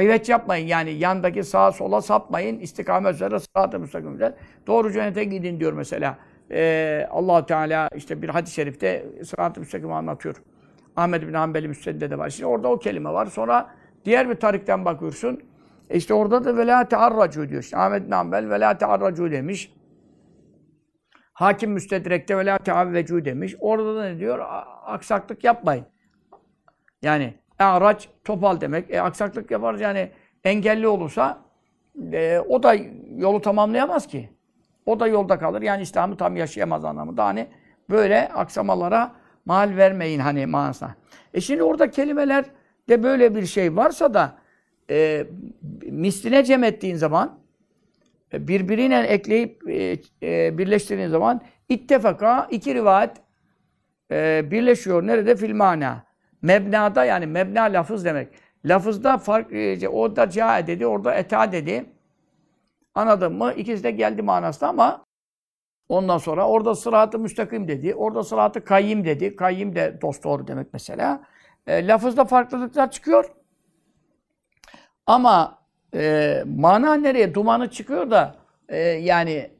[0.00, 2.58] İveç yapmayın yani yandaki sağa sola sapmayın.
[2.58, 4.34] istikamet üzere sırat-ı müstakim üzere.
[4.66, 6.18] Doğru cennete gidin diyor mesela.
[6.50, 10.42] Ee, allah Teala işte bir hadis-i şerifte sırat-ı müstakimi anlatıyor.
[10.96, 12.30] Ahmed bin Hanbeli Müsned'de de var.
[12.30, 13.26] Şimdi orada o kelime var.
[13.26, 15.40] Sonra diğer bir tarikten bakıyorsun.
[15.90, 17.62] E işte orada da velâ tearracu diyor.
[17.62, 19.72] İşte Ahmed bin Hanbel velâ tearracu demiş.
[21.32, 23.56] Hakim Müstedrek'te velâ teavvecu demiş.
[23.60, 24.38] Orada da ne diyor?
[24.86, 25.86] Aksaklık yapmayın.
[27.02, 28.90] Yani araç topal demek.
[28.90, 30.10] E, aksaklık yaparız yani
[30.44, 31.38] engelli olursa
[32.12, 32.74] e, o da
[33.16, 34.30] yolu tamamlayamaz ki.
[34.86, 35.62] O da yolda kalır.
[35.62, 37.24] Yani İslam'ı tam yaşayamaz anlamında.
[37.24, 37.46] Hani
[37.90, 39.12] böyle aksamalara
[39.44, 40.94] mal vermeyin hani manasına.
[41.34, 42.44] E şimdi orada kelimeler
[42.88, 44.36] de böyle bir şey varsa da
[44.90, 45.26] e,
[45.82, 47.38] misline cem ettiğin zaman
[48.32, 53.10] e, birbirine ekleyip e, e, birleştirdiğin zaman ittefaka iki rivayet
[54.10, 55.06] e, birleşiyor.
[55.06, 55.36] Nerede?
[55.36, 56.13] Fil mana.
[56.44, 58.28] Mebnada yani mebna lafız demek.
[58.64, 61.84] Lafızda fark, e, orada ca dedi, orada eta dedi.
[62.94, 63.52] Anladın mı?
[63.56, 65.04] İkisi de geldi manasında ama
[65.88, 69.36] ondan sonra orada sıratı müstakim dedi, orada sıratı kayyim dedi.
[69.36, 71.24] Kayyim de dost doğru demek mesela.
[71.66, 73.32] E, lafızda farklılıklar çıkıyor.
[75.06, 75.58] Ama
[75.94, 77.34] e, mana nereye?
[77.34, 78.36] Dumanı çıkıyor da
[78.68, 79.50] e, yani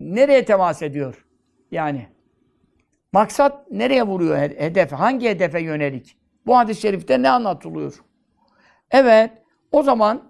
[0.00, 1.26] nereye temas ediyor?
[1.70, 2.08] Yani
[3.12, 4.92] maksat nereye vuruyor hedef?
[4.92, 6.16] Hangi hedefe yönelik?
[6.46, 7.94] Bu hadis-i şerifte ne anlatılıyor?
[8.90, 9.30] Evet,
[9.72, 10.22] o zaman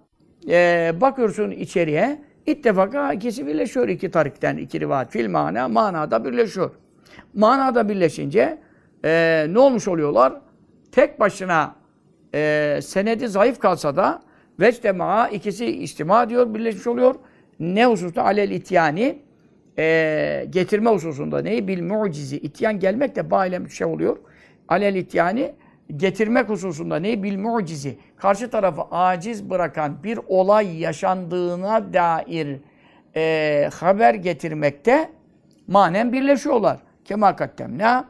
[0.49, 5.11] e, bakıyorsun içeriye, ittifaka ikisi birleşiyor iki tarikten, iki rivayet.
[5.11, 6.71] Fil mana, manada birleşiyor.
[7.33, 8.57] Manada birleşince
[9.05, 10.33] e, ne olmuş oluyorlar?
[10.91, 11.75] Tek başına
[12.33, 14.21] e, senedi zayıf kalsa da
[14.59, 17.15] vecdema ikisi istima diyor, birleşmiş oluyor.
[17.59, 18.23] Ne hususta?
[18.23, 19.19] Alel ityani
[19.77, 21.67] e, getirme hususunda neyi?
[21.67, 22.37] Bil mucizi.
[22.37, 24.17] İtyan gelmek de bağile şey oluyor.
[24.67, 25.55] Alel ityani
[25.95, 27.23] getirmek hususunda neyi?
[27.23, 27.97] Bil mucizi.
[28.17, 32.57] Karşı tarafı aciz bırakan bir olay yaşandığına dair
[33.15, 35.09] e, haber getirmekte
[35.67, 36.79] manen birleşiyorlar.
[37.05, 38.09] Kema kattemna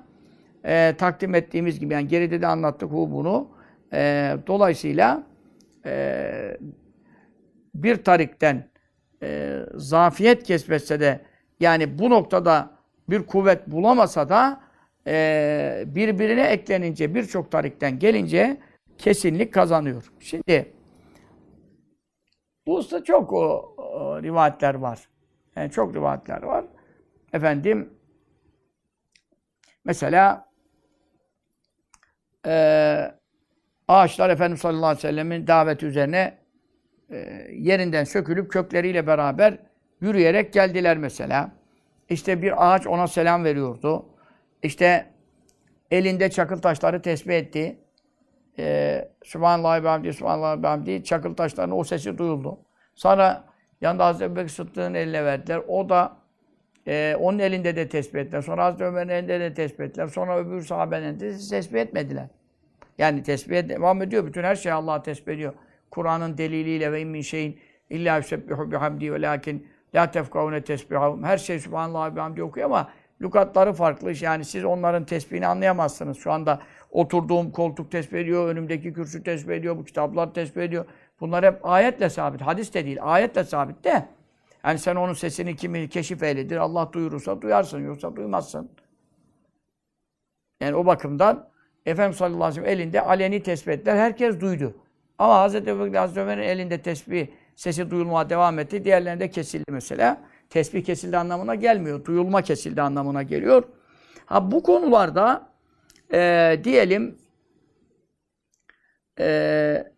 [0.65, 3.47] e, takdim ettiğimiz gibi yani geride de anlattık bu bunu.
[3.93, 5.23] E, dolayısıyla
[5.85, 6.57] e,
[7.75, 8.67] bir tarikten
[9.23, 11.19] e, zafiyet kesmetse de
[11.61, 12.69] yani bu noktada
[13.09, 14.61] bir kuvvet bulamasa da
[15.07, 18.57] e, birbirine eklenince birçok tarikten gelince
[18.97, 20.11] kesinlik kazanıyor.
[20.19, 20.73] Şimdi
[22.65, 24.99] bu usta çok o, o, rivayetler var.
[25.55, 26.65] Yani çok rivayetler var.
[27.33, 27.93] Efendim
[29.85, 30.49] mesela
[32.47, 33.11] e,
[33.87, 36.37] ağaçlar Efendimiz sallallahu aleyhi ve sellemin daveti üzerine
[37.09, 37.17] e,
[37.51, 39.70] yerinden sökülüp kökleriyle beraber
[40.01, 41.51] yürüyerek geldiler mesela.
[42.09, 44.05] İşte bir ağaç ona selam veriyordu.
[44.63, 45.05] İşte
[45.91, 47.77] elinde çakıl taşları tesbih etti.
[48.59, 51.03] Ee, Sübhanallah ve hamdi, Sübhanallah ve hamdi.
[51.03, 52.59] Çakıl taşlarının o sesi duyuldu.
[52.95, 53.43] Sonra
[53.81, 55.61] yanında Hazreti Ebubekir Sıddık'ın eline verdiler.
[55.67, 56.17] O da
[56.87, 58.41] e, onun elinde de tesbih ettiler.
[58.41, 60.07] Sonra Hazreti Ömer'in elinde de tesbih ettiler.
[60.07, 62.27] Sonra öbür sahabenin de tesbih etmediler.
[62.97, 64.25] Yani tesbih devam ediyor.
[64.25, 65.53] Bütün her şey Allah'a tesbih ediyor.
[65.91, 67.59] Kur'an'ın deliliyle ve min şeyin
[67.89, 71.23] illa yusebbihu bihamdi ve lakin la tefkavune tesbihahum.
[71.23, 72.89] Her şey Sübhanallah ve hamdi okuyor ama
[73.21, 74.13] lukatları farklı.
[74.21, 76.17] Yani siz onların tesbihini anlayamazsınız.
[76.17, 76.59] Şu anda
[76.91, 80.85] oturduğum koltuk tesbih ediyor, önümdeki kürsü tesbih ediyor, bu kitaplar tesbih ediyor.
[81.19, 82.41] Bunlar hep ayetle sabit.
[82.41, 84.07] Hadis de değil, ayetle sabit de.
[84.65, 88.71] Yani sen onun sesini kimi keşif eyledir, Allah duyurursa duyarsın, yoksa duymazsın.
[90.61, 91.51] Yani o bakımdan
[91.85, 93.95] Efendimiz sallallahu aleyhi ve sellem elinde aleni tesbih ettiler.
[93.95, 94.73] Herkes duydu.
[95.17, 95.53] Ama Hz.
[95.95, 97.27] Hazreti Ömer'in elinde tesbih
[97.61, 98.83] sesi duyulmaya devam etti.
[98.83, 100.21] Diğerlerinde kesildi mesela.
[100.49, 102.05] Tesbih kesildi anlamına gelmiyor.
[102.05, 103.63] Duyulma kesildi anlamına geliyor.
[104.25, 105.49] Ha bu konularda
[106.13, 107.17] e, diyelim
[109.19, 109.91] e,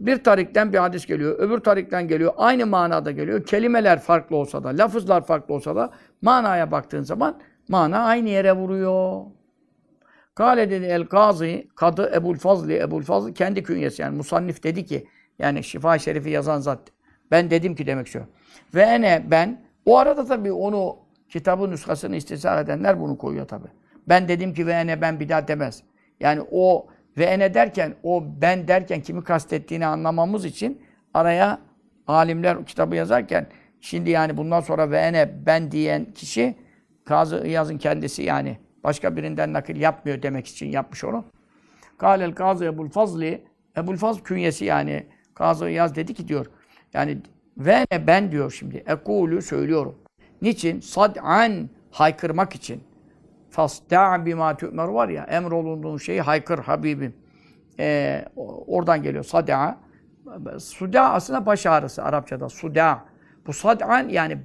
[0.00, 3.44] bir tarikten bir hadis geliyor, öbür tarikten geliyor, aynı manada geliyor.
[3.44, 5.90] Kelimeler farklı olsa da, lafızlar farklı olsa da
[6.22, 9.22] manaya baktığın zaman mana aynı yere vuruyor.
[10.34, 15.06] Kale dedi el gazi, kadı Ebul Fazli, Ebul Fazli kendi künyesi yani musannif dedi ki
[15.38, 16.95] yani Şifa Şerifi yazan zat.
[17.30, 18.26] Ben dedim ki demek istiyor.
[18.74, 20.96] Ve ene ben o arada tabii onu
[21.28, 23.68] kitabın nüshasını istisar edenler bunu koyuyor tabii.
[24.08, 25.82] Ben dedim ki ve ene ben bir daha demez.
[26.20, 26.86] Yani o
[27.18, 30.82] ve ene derken o ben derken kimi kastettiğini anlamamız için
[31.14, 31.58] araya
[32.06, 33.46] alimler kitabı yazarken
[33.80, 36.54] şimdi yani bundan sonra ve ene ben diyen kişi
[37.04, 41.24] Kazı yazın kendisi yani başka birinden nakil yapmıyor demek için yapmış onu.
[41.98, 43.44] Kâlel Kazı Ebul Fazli
[43.76, 46.46] Ebul Fazl künyesi yani Kazı Yaz dedi ki diyor
[46.96, 47.18] yani
[47.58, 48.76] ve ne ben diyor şimdi.
[48.86, 49.94] Ekulu söylüyorum.
[50.42, 50.80] Niçin?
[50.80, 52.82] Sad'an haykırmak için.
[53.50, 57.14] Fasda' bima tu'mer var ya emrolunduğun şeyi haykır Habibim.
[57.78, 58.24] Ee,
[58.66, 59.24] oradan geliyor.
[59.24, 59.78] Sad'a.
[60.58, 62.48] Suda aslında baş ağrısı Arapçada.
[62.48, 63.04] Suda.
[63.46, 64.38] Bu sad'an yani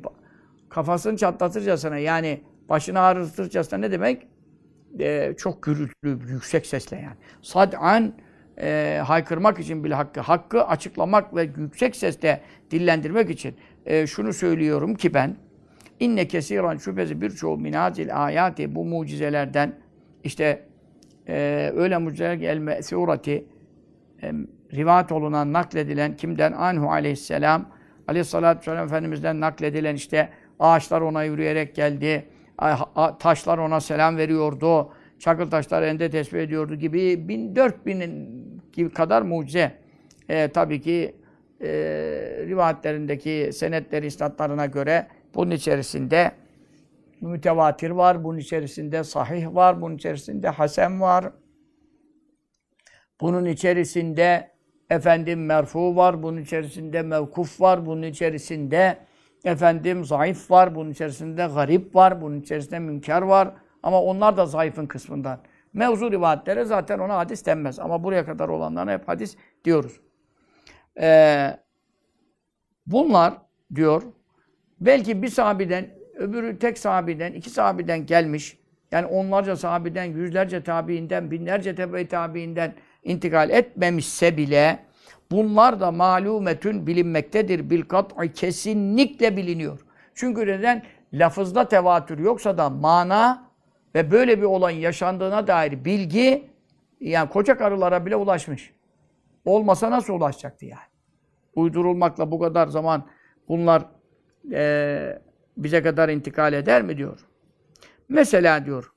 [0.70, 4.28] kafasını çatlatırcasına yani başını ağrıtırcasına ne demek?
[5.00, 7.18] Ee, çok gürültülü, yüksek sesle yani.
[7.42, 8.14] Sad'an
[8.62, 14.96] e, haykırmak için bile hakkı, hakkı açıklamak ve yüksek sesle dillendirmek için e, şunu söylüyorum
[14.96, 15.36] ki ben
[16.00, 19.74] inne kesiran şüphesi birçoğu minazil ayati bu mucizelerden
[20.24, 20.66] işte
[21.28, 23.46] e, öyle mucizeler ki el me'surati
[24.24, 24.34] e,
[24.74, 26.52] rivayet olunan, nakledilen kimden?
[26.52, 27.66] Anhu aleyhisselam.
[28.08, 32.26] Aleyhissalatü vesselam Efendimiz'den nakledilen işte ağaçlar ona yürüyerek geldi.
[33.20, 34.90] Taşlar ona selam veriyordu.
[35.22, 39.72] Çakıl taşlar elinde tesbih ediyordu gibi bin, dört binin gibi kadar mucize.
[40.30, 41.16] E, tabii ki
[41.62, 41.68] e,
[42.48, 46.32] rivayetlerindeki senetleri, istatlarına göre bunun içerisinde
[47.22, 51.32] mütevatir var, bunun içerisinde sahih var, bunun içerisinde hasen var.
[53.22, 54.52] Bunun içerisinde
[54.90, 58.98] efendim merfu var, bunun içerisinde mevkuf var, bunun içerisinde
[59.46, 63.54] efendim zayıf var, bunun içerisinde garip var, bunun içerisinde münker var.
[63.84, 65.40] Ama onlar da zayıfın kısmından.
[65.74, 67.80] Mevzu rivayetlere zaten ona hadis denmez.
[67.80, 70.00] Ama buraya kadar olanlarına hep hadis diyoruz.
[71.00, 71.58] Ee,
[72.86, 73.34] bunlar
[73.76, 74.04] diyor,
[74.80, 78.58] belki bir sahabeden, öbürü tek sahabeden, iki sahabeden gelmiş.
[78.92, 84.80] Yani onlarca sahabeden, yüzlerce tabiinden, binlerce tebe tabiinden intikal etmemişse bile
[85.32, 87.70] bunlar da malumetün bilinmektedir.
[87.70, 89.80] Bil kat'i kesinlikle biliniyor.
[90.16, 90.84] Çünkü neden?
[91.14, 93.51] Lafızda tevatür yoksa da mana
[93.96, 96.50] ve böyle bir olayın yaşandığına dair bilgi
[97.00, 98.74] yani koca karılara bile ulaşmış.
[99.46, 100.82] Olmasa nasıl ulaşacaktı yani?
[101.56, 103.08] Uydurulmakla bu kadar zaman
[103.48, 103.86] bunlar
[104.52, 105.22] eee,
[105.58, 107.20] bize kadar intikal eder mi diyor.
[108.10, 108.92] Mesela diyor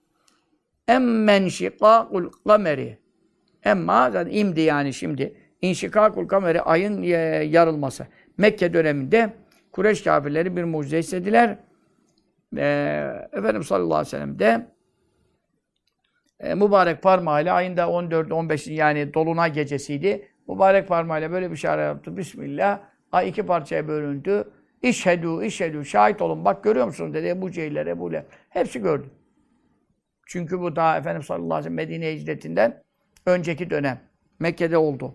[0.89, 2.99] emmen şikâkul kameri
[3.65, 5.37] Emma zaten imdi yani şimdi.
[5.63, 7.09] İnşikakul kameri ayın e,
[7.45, 8.07] yarılması.
[8.39, 9.33] Mekke döneminde
[9.73, 11.59] Kureyş kafirleri bir mucize istediler.
[12.57, 14.67] Ee, Efendimiz sallallahu aleyhi ve sellem de
[16.45, 20.29] e, mübarek parmağıyla ayında 14 15 yani dolunay gecesiydi.
[20.49, 22.17] Mübarek parmağıyla böyle bir işaret yaptı.
[22.17, 22.81] Bismillah.
[23.13, 24.45] Ay iki parçaya bölündü.
[24.83, 26.45] İşhedü, işhedü, şahit olun.
[26.45, 28.25] Bak görüyor musun dedi Ebu Cehiller, Ebu Leheb.
[28.49, 29.11] Hepsi gördü.
[30.27, 32.83] Çünkü bu daha Efendimiz sallallahu aleyhi ve sellem Medine hicretinden
[33.27, 34.01] önceki dönem.
[34.39, 35.15] Mekke'de oldu.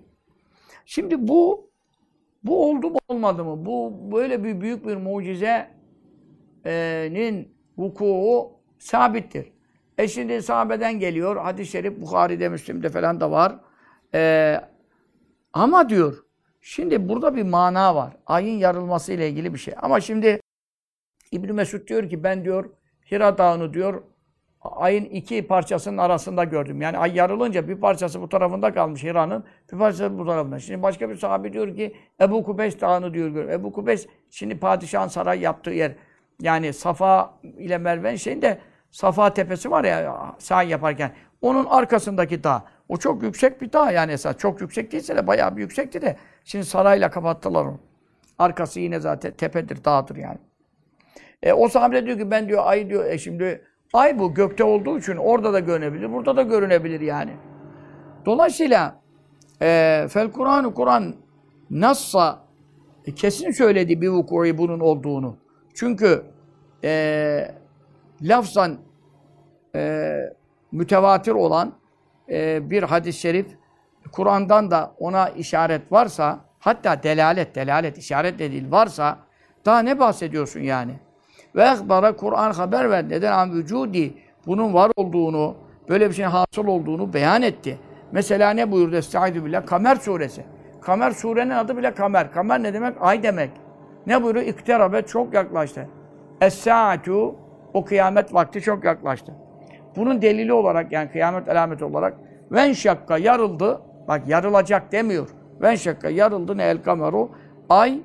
[0.86, 1.70] Şimdi bu
[2.44, 3.66] bu oldu mu olmadı mı?
[3.66, 5.68] Bu böyle bir büyük bir mucizenin
[7.78, 9.52] vuku'u sabittir.
[10.00, 11.38] E şimdi sahabeden geliyor.
[11.38, 13.56] Hadis-i şerif Bukhari'de, Müslim'de falan da var.
[14.14, 14.62] Ee,
[15.54, 16.18] ama diyor,
[16.62, 18.14] şimdi burada bir mana var.
[18.26, 19.74] Ayın yarılması ile ilgili bir şey.
[19.82, 20.42] Ama şimdi
[21.32, 22.70] İbn Mesud diyor ki ben diyor
[23.12, 24.04] Hira Dağı'nı diyor
[24.62, 26.82] ayın iki parçasının arasında gördüm.
[26.82, 30.60] Yani ay yarılınca bir parçası bu tarafında kalmış Hira'nın, bir parçası bu tarafında.
[30.60, 33.30] Şimdi başka bir sahabe diyor ki Ebu Kubeys Dağı'nı diyor.
[33.30, 33.50] gör.
[33.50, 35.92] Ebu Kubeys şimdi padişahın saray yaptığı yer.
[36.42, 38.60] Yani Safa ile Merve'nin şeyinde
[38.92, 41.12] Safa tepesi var ya sahi yaparken.
[41.42, 42.64] Onun arkasındaki dağ.
[42.90, 44.38] O çok yüksek bir dağ yani esas.
[44.38, 46.16] Çok yüksek değilse de bayağı bir yüksekti de.
[46.44, 47.80] Şimdi sarayla kapattılar onu.
[48.40, 50.38] Arkası yine zaten tepedir, dağdır yani.
[51.44, 53.62] E, o sahabe diyor ki ben diyor ay diyor e şimdi
[53.94, 57.32] ay bu gökte olduğu için orada da görünebilir, burada da görünebilir yani.
[58.26, 59.02] Dolayısıyla
[59.62, 61.16] e, fel Kur'an Kur'an
[61.70, 62.40] nassa
[63.06, 65.38] e, kesin söyledi bir vuku'i bunun olduğunu.
[65.74, 66.24] Çünkü
[66.84, 67.52] e,
[68.22, 68.78] lafzan
[69.76, 70.20] e,
[70.72, 71.74] mütevatir olan
[72.30, 73.48] e, bir hadis-i şerif
[74.12, 79.18] Kur'an'dan da ona işaret varsa hatta delalet, delalet, işaret de varsa
[79.66, 80.92] daha ne bahsediyorsun yani?
[81.56, 83.10] Ve ekbara Kur'an haber ver.
[83.10, 84.14] Neden an vücudi?
[84.48, 85.56] Bunun var olduğunu,
[85.90, 87.78] böyle bir şeyin hasıl olduğunu beyan etti.
[88.12, 88.96] Mesela ne buyurdu?
[88.96, 89.66] Estaizu billah.
[89.66, 90.44] Kamer suresi.
[90.82, 92.32] Kamer surenin adı bile kamer.
[92.32, 92.96] Kamer ne demek?
[93.00, 93.52] Ay demek.
[94.08, 94.46] Ne buyuruyor?
[94.46, 95.88] İktirabe çok yaklaştı.
[96.42, 97.36] Es-saatu
[97.74, 99.34] o kıyamet vakti çok yaklaştı.
[99.96, 102.14] Bunun delili olarak yani kıyamet alameti olarak
[102.52, 103.82] ven şakka yarıldı.
[104.08, 105.30] Bak yarılacak demiyor.
[105.62, 107.30] Ven şakka yarıldı ne el kameru
[107.70, 108.02] ay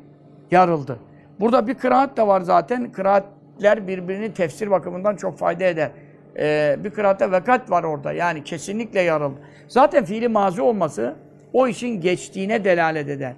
[0.50, 0.98] yarıldı.
[1.40, 2.92] Burada bir kıraat da var zaten.
[2.92, 5.90] Kıraatler birbirini tefsir bakımından çok fayda eder.
[6.38, 8.12] Ee, bir kıraatte vekat var orada.
[8.12, 9.40] Yani kesinlikle yarıldı.
[9.68, 11.14] Zaten fiili mazi olması
[11.52, 13.34] o işin geçtiğine delalet eder.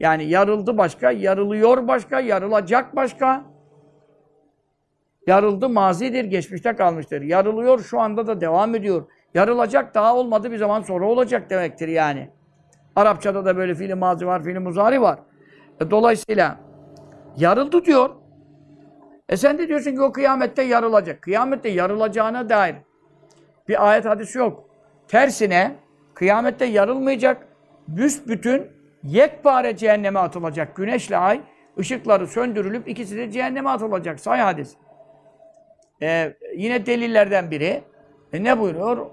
[0.00, 3.44] Yani yarıldı başka, yarılıyor başka, yarılacak başka.
[5.26, 7.22] Yarıldı mazidir, geçmişte kalmıştır.
[7.22, 9.04] Yarılıyor şu anda da devam ediyor.
[9.34, 12.30] Yarılacak daha olmadı bir zaman sonra olacak demektir yani.
[12.96, 15.18] Arapçada da böyle fiili mazi var, fiili muzari var.
[15.80, 16.58] E, dolayısıyla
[17.36, 18.10] yarıldı diyor.
[19.28, 21.22] E sen de diyorsun ki o kıyamette yarılacak.
[21.22, 22.76] Kıyamette yarılacağına dair
[23.68, 24.64] bir ayet hadis yok.
[25.08, 25.76] Tersine
[26.14, 27.48] kıyamette yarılmayacak,
[27.88, 28.66] büsbütün
[29.02, 30.76] yekpare cehenneme atılacak.
[30.76, 31.40] Güneşle ay
[31.78, 34.20] ışıkları söndürülüp ikisi de cehenneme atılacak.
[34.20, 34.76] Say hadis.
[36.02, 37.82] Ee, yine delillerden biri.
[38.32, 39.06] E ne buyuruyor?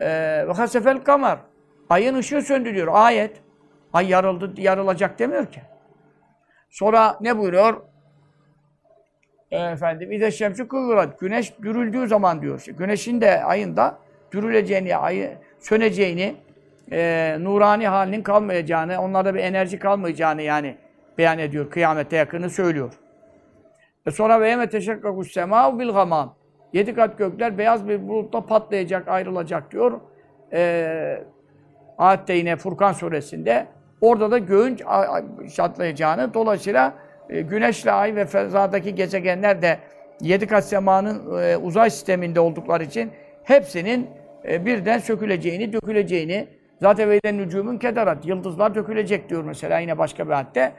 [0.00, 1.38] Ve hasefel kamar.
[1.90, 2.88] Ayın ışığı söndürüyor.
[2.90, 3.36] Ayet.
[3.92, 5.62] Ay yarıldı, yarılacak demiyor ki.
[6.70, 7.82] Sonra ne buyuruyor?
[9.50, 11.20] E, efendim, İde şemsi kıvırat.
[11.20, 12.58] Güneş dürüldüğü zaman diyor.
[12.58, 13.98] İşte güneşin de ayında
[14.32, 16.36] dürüleceğini, ayı söneceğini
[16.92, 20.76] e, nurani halinin kalmayacağını, onlarda bir enerji kalmayacağını yani
[21.18, 21.70] beyan ediyor.
[21.70, 22.92] Kıyamete yakını söylüyor.
[24.06, 26.34] E sonra ve yeme teşekkakus semâ bil gamam.
[26.72, 30.00] Yedi kat gökler beyaz bir bulutla patlayacak, ayrılacak diyor.
[30.52, 31.24] E,
[31.98, 33.66] Ayette yine Furkan suresinde.
[34.00, 34.78] Orada da göğün
[35.56, 36.94] çatlayacağını, dolayısıyla
[37.30, 39.78] e, güneşle ay ve fezadaki gezegenler de
[40.20, 43.10] yedi kat semanın e, uzay sisteminde oldukları için
[43.44, 44.10] hepsinin
[44.48, 46.48] e, birden söküleceğini, döküleceğini,
[46.80, 50.72] zaten veyden nücumun kedarat, yıldızlar dökülecek diyor mesela yine başka bir hadde.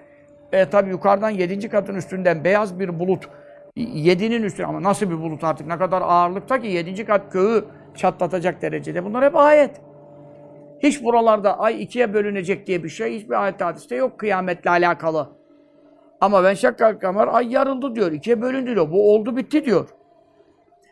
[0.51, 3.29] E, tabi yukarıdan yedinci katın üstünden beyaz bir bulut,
[3.75, 8.62] yedinin üstüne ama nasıl bir bulut artık, ne kadar ağırlıkta ki yedinci kat göğü çatlatacak
[8.62, 9.05] derecede.
[9.05, 9.81] Bunlar hep ayet.
[10.79, 15.29] Hiç buralarda ay ikiye bölünecek diye bir şey hiçbir ayet hadiste yok kıyametle alakalı.
[16.21, 18.12] Ama ben şakkal kamar ay yarıldı diyor.
[18.12, 18.91] ikiye bölündü diyor.
[18.91, 19.89] Bu oldu bitti diyor.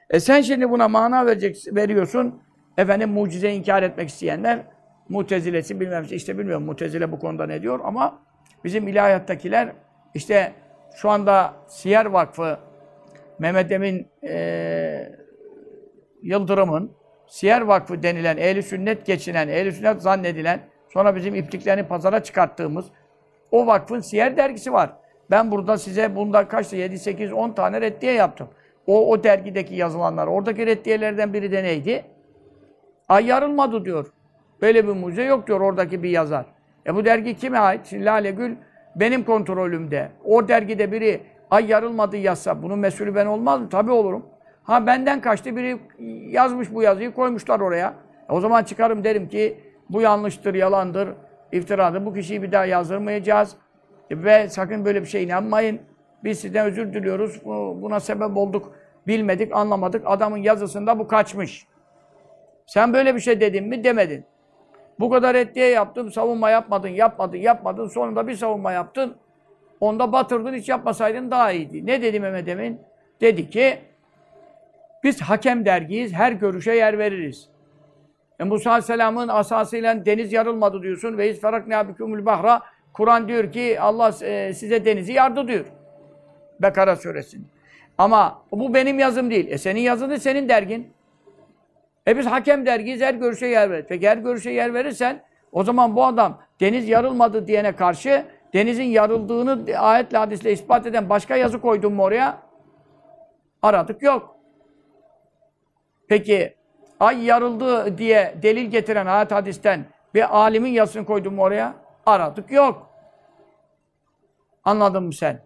[0.10, 2.42] E sen şimdi buna mana verecek, veriyorsun.
[2.78, 4.66] Efendim mucize inkar etmek isteyenler
[5.10, 8.20] mutezilesi bilmem işte bilmiyorum mutezile bu konuda ne diyor ama
[8.66, 9.70] bizim ilahiyattakiler
[10.14, 10.54] işte
[10.96, 12.58] şu anda Siyer Vakfı
[13.40, 15.12] Mehmet Emin e,
[16.22, 16.92] Yıldırım'ın
[17.28, 20.60] Siyer Vakfı denilen, ehli sünnet geçinen, ehli sünnet zannedilen,
[20.94, 22.86] sonra bizim ipliklerini pazara çıkarttığımız
[23.52, 24.94] o vakfın Siyer dergisi var.
[25.32, 26.76] Ben burada size bunda kaçtı?
[26.76, 28.50] 7, 8, 10 tane reddiye yaptım.
[28.88, 30.28] O, o dergideki yazılanlar.
[30.28, 32.06] Oradaki reddiyelerden biri de neydi?
[33.10, 34.14] Ay yarılmadı diyor.
[34.62, 36.46] Böyle bir mucize yok diyor oradaki bir yazar.
[36.88, 37.86] E bu dergi kime ait?
[37.86, 38.56] Şimdi Lale Gül
[38.96, 40.10] benim kontrolümde.
[40.24, 41.22] O dergide biri
[41.52, 43.70] ay yarılmadı yazsa bunun mesulü ben olmaz mı?
[43.70, 44.26] Tabii olurum.
[44.64, 45.78] Ha benden kaçtı biri
[46.32, 47.94] yazmış bu yazıyı koymuşlar oraya.
[48.30, 51.10] E o zaman çıkarım derim ki bu yanlıştır, yalandır,
[51.52, 52.06] iftiradır.
[52.06, 53.56] Bu kişiyi bir daha yazdırmayacağız.
[54.10, 55.80] E ve sakın böyle bir şey inanmayın.
[56.24, 57.46] Biz sizden özür diliyoruz.
[57.82, 58.76] Buna sebep olduk.
[59.08, 60.04] Bilmedik, anlamadık.
[60.06, 61.68] Adamın yazısında bu kaçmış.
[62.66, 63.84] Sen böyle bir şey dedin mi?
[63.84, 64.26] Demedin.
[65.00, 67.88] Bu kadar etliye yaptım, savunma yapmadın, yapmadın, yapmadın.
[67.88, 69.16] Sonunda bir savunma yaptın.
[69.80, 71.86] Onda batırdın, hiç yapmasaydın daha iyiydi.
[71.86, 72.80] Ne dedi Mehmet Emin?
[73.22, 73.78] Dedi ki,
[75.04, 77.50] biz hakem dergiyiz, her görüşe yer veririz.
[78.40, 81.18] E Musa Aleyhisselam'ın asasıyla deniz yarılmadı diyorsun.
[81.18, 82.62] Ve iz ferakna bikumul bahra.
[82.94, 85.66] Kur'an diyor ki Allah e, size denizi yardı diyor.
[86.62, 87.46] Bekara suresinde.
[87.98, 89.48] Ama bu benim yazım değil.
[89.52, 90.94] E senin yazını senin dergin.
[92.08, 93.86] E biz hakem dergiyiz, her görüşe yer veririz.
[93.90, 99.78] Peki her görüşe yer verirsen o zaman bu adam deniz yarılmadı diyene karşı denizin yarıldığını
[99.78, 102.38] ayetle hadisle ispat eden başka yazı koydun mu oraya?
[103.62, 104.36] Aradık yok.
[106.08, 106.56] Peki
[107.00, 111.74] ay yarıldı diye delil getiren ayet hadisten bir alimin yazısını koydun mu oraya?
[112.06, 112.90] Aradık yok.
[114.64, 115.42] Anladın mı sen?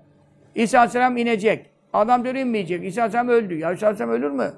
[0.55, 1.69] İsa Aleyhisselam inecek.
[1.93, 2.85] Adam diyor inmeyecek.
[2.85, 3.57] İsa Aleyhisselam öldü.
[3.57, 4.53] Ya İsa Aleyhisselam ölür mü?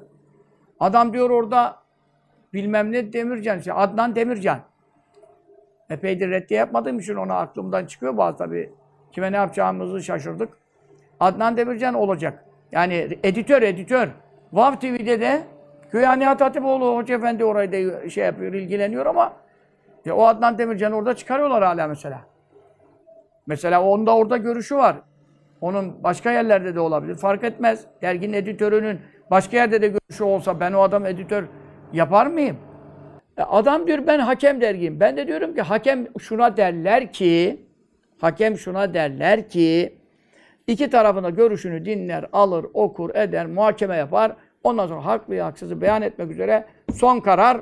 [0.79, 1.80] Adam diyor orada
[2.53, 4.59] bilmem ne Demircan, işte Adnan Demircan.
[5.89, 8.73] Epeydir reddiye yapmadığım için ona aklımdan çıkıyor bazı tabii.
[9.11, 10.57] Kime ne yapacağımızı şaşırdık.
[11.19, 12.45] Adnan Demircan olacak.
[12.71, 14.07] Yani editör, editör.
[14.53, 15.41] Vav TV'de de
[15.91, 19.33] Güya Nihat Hatipoğlu Hoca Efendi orayı da şey yapıyor, ilgileniyor ama
[20.05, 22.21] ya o Adnan Demircan'ı orada çıkarıyorlar hala mesela.
[23.47, 24.95] Mesela onda orada görüşü var.
[25.61, 27.15] Onun başka yerlerde de olabilir.
[27.15, 27.85] Fark etmez.
[28.01, 28.99] Derginin editörünün
[29.31, 31.43] başka yerde de görüşü olsa ben o adam editör
[31.93, 32.57] yapar mıyım?
[33.37, 34.99] E adam diyor ben hakem dergiyim.
[34.99, 37.61] Ben de diyorum ki hakem şuna derler ki
[38.21, 39.97] hakem şuna derler ki
[40.67, 44.31] iki tarafında görüşünü dinler, alır, okur, eder, muhakeme yapar.
[44.63, 47.61] Ondan sonra haklı haksızı beyan etmek üzere son karar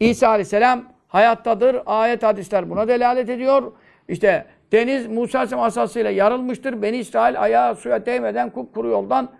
[0.00, 1.76] İsa Aleyhisselam hayattadır.
[1.86, 3.72] Ayet hadisler buna delalet ediyor.
[4.08, 6.82] İşte deniz Musa Aleyhisselam asasıyla yarılmıştır.
[6.82, 9.32] Beni İsrail ayağı suya değmeden kupkuru yoldan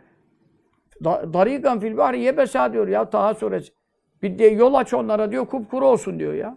[1.04, 3.72] darigan fil bahri yebesa diyor ya Taha suresi.
[4.24, 6.56] Bir de yol aç onlara diyor kupkuru olsun diyor ya.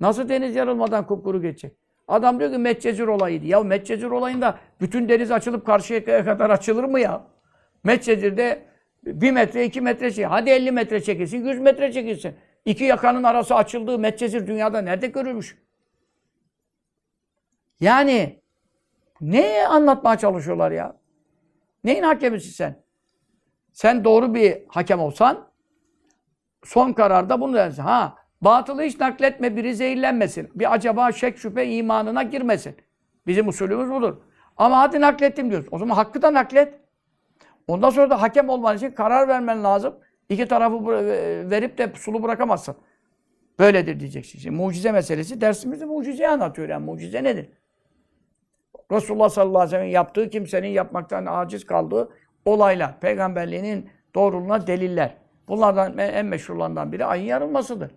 [0.00, 1.72] Nasıl deniz yarılmadan kupkuru geçecek?
[2.08, 3.46] Adam diyor ki Medcezir olayıydı.
[3.46, 7.26] Ya Medcezir olayında bütün deniz açılıp karşıya kadar açılır mı ya?
[7.84, 8.62] Medcezir'de
[9.04, 10.26] bir metre, iki metre çek.
[10.26, 12.34] Hadi 50 metre çekilsin, 100 metre çekilsin.
[12.64, 15.58] İki yakanın arası açıldığı Medcezir dünyada nerede görülmüş?
[17.80, 18.40] Yani
[19.20, 20.96] ne anlatmaya çalışıyorlar ya?
[21.84, 22.82] Neyin hakemisin sen?
[23.72, 25.49] Sen doğru bir hakem olsan
[26.64, 27.82] son kararda bunu dersin.
[27.82, 30.50] Ha, batılı hiç nakletme, biri zehirlenmesin.
[30.54, 32.76] Bir acaba şek şüphe imanına girmesin.
[33.26, 34.16] Bizim usulümüz budur.
[34.56, 35.68] Ama hadi naklettim diyorsun.
[35.72, 36.74] O zaman hakkı da naklet.
[37.68, 39.94] Ondan sonra da hakem olman için karar vermen lazım.
[40.28, 40.86] İki tarafı
[41.50, 42.76] verip de sulu bırakamazsın.
[43.58, 44.38] Böyledir diyeceksin.
[44.38, 46.68] Şimdi mucize meselesi dersimizde mucizeyi anlatıyor.
[46.68, 47.48] Yani mucize nedir?
[48.92, 52.08] Resulullah sallallahu aleyhi ve sellem yaptığı kimsenin yapmaktan aciz kaldığı
[52.44, 53.00] olaylar.
[53.00, 55.16] Peygamberliğinin doğruluğuna deliller.
[55.50, 57.90] Bunlardan en meşhurlarından biri ayın yarılmasıdır.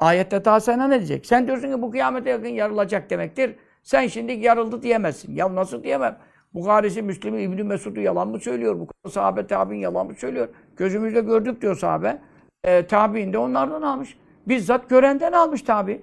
[0.00, 1.26] Ayette ta sana ne diyecek?
[1.26, 3.56] Sen diyorsun ki bu kıyamete yakın yarılacak demektir.
[3.82, 5.34] Sen şimdi yarıldı diyemezsin.
[5.34, 6.18] Ya nasıl diyemem?
[6.54, 8.88] Bukhari'si, Müslim'i, İbn Mesud'u yalan mı söylüyor?
[9.04, 10.48] Bu sahabe tabi'in yalan mı söylüyor?
[10.76, 12.18] Gözümüzle gördük diyor sahabe.
[12.64, 14.18] E, tabi'in de onlardan almış.
[14.48, 16.02] Bizzat görenden almış tabi.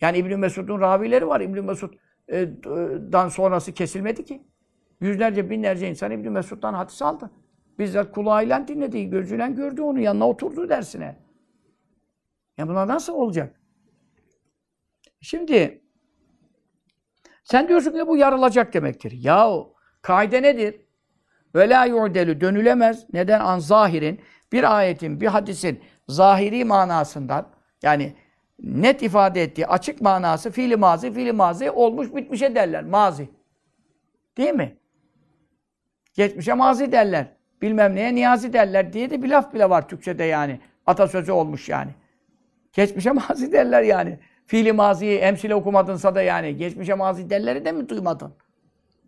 [0.00, 1.40] Yani İbn Mesud'un ravileri var.
[1.40, 4.42] İbn Mesud'dan sonrası kesilmedi ki.
[5.00, 7.30] Yüzlerce, binlerce insan İbn Mesud'dan hadis aldı.
[7.78, 11.16] Bizzat kulağıyla dinledi, gözüyle gördü onu, yanına oturdu dersine.
[12.58, 13.60] Ya buna nasıl olacak?
[15.20, 15.82] Şimdi
[17.44, 19.12] sen diyorsun ki bu yarılacak demektir.
[19.12, 20.80] Yahu kaide nedir?
[21.54, 23.06] Ve la dönülemez.
[23.12, 23.40] Neden?
[23.40, 24.20] An zahirin
[24.52, 27.50] bir ayetin, bir hadisin zahiri manasından
[27.82, 28.16] yani
[28.58, 32.84] net ifade ettiği açık manası fiili mazi, fiili mazi olmuş bitmişe derler.
[32.84, 33.28] Mazi.
[34.36, 34.76] Değil mi?
[36.14, 37.37] Geçmişe mazi derler.
[37.62, 40.60] Bilmem neye niyazi derler diye de bir laf bile var Türkçe'de yani.
[40.86, 41.90] Atasözü olmuş yani.
[42.72, 44.18] Geçmişe mazi derler yani.
[44.46, 48.32] Fiili maziyi emsile okumadınsa da yani geçmişe mazi derleri de mi duymadın?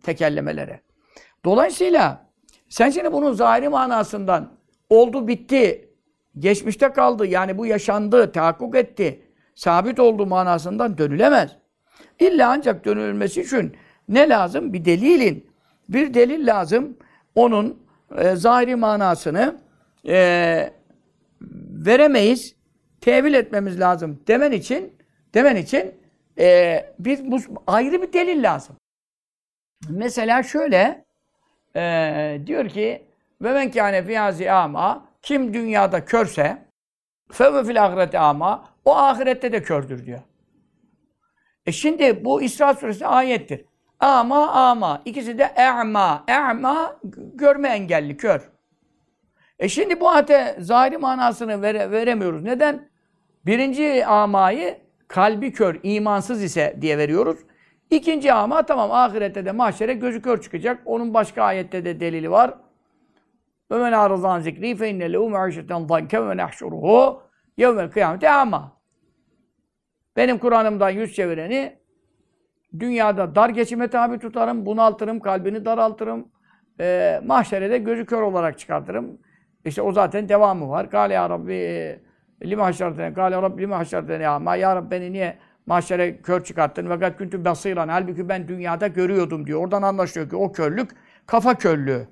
[0.03, 0.81] Tekellemelere.
[1.45, 2.25] Dolayısıyla
[2.69, 4.51] sen şimdi bunun zahiri manasından
[4.89, 5.89] oldu bitti,
[6.39, 9.21] geçmişte kaldı yani bu yaşandı, tahakkuk etti,
[9.55, 11.55] sabit olduğu manasından dönülemez.
[12.19, 13.75] İlla ancak dönülmesi için
[14.09, 14.73] ne lazım?
[14.73, 15.51] Bir delilin.
[15.89, 16.97] Bir delil lazım.
[17.35, 17.77] Onun
[18.17, 19.55] e, zahiri manasını
[20.07, 20.73] e,
[21.85, 22.55] veremeyiz.
[23.01, 24.93] Tevil etmemiz lazım demen için
[25.33, 25.95] demen için
[26.39, 27.37] e, bir bu,
[27.67, 28.75] ayrı bir delil lazım.
[29.89, 31.05] Mesela şöyle
[31.75, 33.05] e, diyor ki
[33.41, 36.57] ve men kâne fiyâzi ama kim dünyada körse
[37.31, 40.21] fe fil ahireti ama o ahirette de kördür diyor.
[41.65, 43.65] E şimdi bu İsra suresi ayettir.
[44.01, 46.23] Ama ama ikisi de e'ma.
[46.27, 46.99] E'ma
[47.33, 48.51] görme engelli, kör.
[49.59, 52.43] E şimdi bu ate zahiri manasını vere, veremiyoruz.
[52.43, 52.89] Neden?
[53.45, 54.77] Birinci amayı
[55.07, 57.39] kalbi kör, imansız ise diye veriyoruz.
[57.89, 60.81] İkinci ama tamam ahirette de mahşere gözü kör çıkacak.
[60.85, 62.53] Onun başka ayette de delili var.
[63.71, 67.23] Ve men arazan zikri fe inne lehu me'işeten zanke ve nehşuruhu
[67.57, 68.81] yevmel kıyamete ama.
[70.15, 71.80] Benim Kur'an'ımdan yüz çevireni
[72.79, 76.27] dünyada dar geçime tabi tutarım, bunaltırım, kalbini daraltırım.
[76.79, 79.17] E, mahşere de gözü kör olarak çıkartırım.
[79.65, 80.89] İşte o zaten devamı var.
[80.89, 81.99] Kale ya Rabbi
[82.43, 86.87] lima haşertene, kale Rabbi lima haşertene ama ya Rabbi beni niye mahşere kör çıkarttın?
[86.87, 87.87] Fakat küntü basiran.
[87.87, 89.63] Halbuki ben dünyada görüyordum diyor.
[89.63, 90.91] Oradan anlaşılıyor ki o körlük
[91.25, 92.07] kafa körlüğü.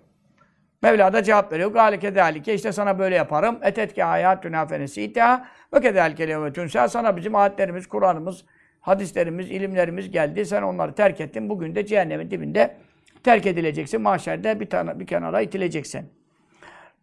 [0.82, 1.72] Mevla da cevap veriyor.
[1.74, 3.60] Gâle kedâlike işte sana böyle yaparım.
[3.62, 8.46] Etetke hayatüna fenesîtâ ve kedâlike levetünsâ sana bizim ayetlerimiz, Kur'an'ımız,
[8.82, 10.46] hadislerimiz, ilimlerimiz geldi.
[10.46, 11.50] Sen onları terk ettin.
[11.50, 12.76] Bugün de cehennemin dibinde
[13.24, 14.02] terk edileceksin.
[14.02, 16.10] Mahşerde bir, tane, bir kenara itileceksin.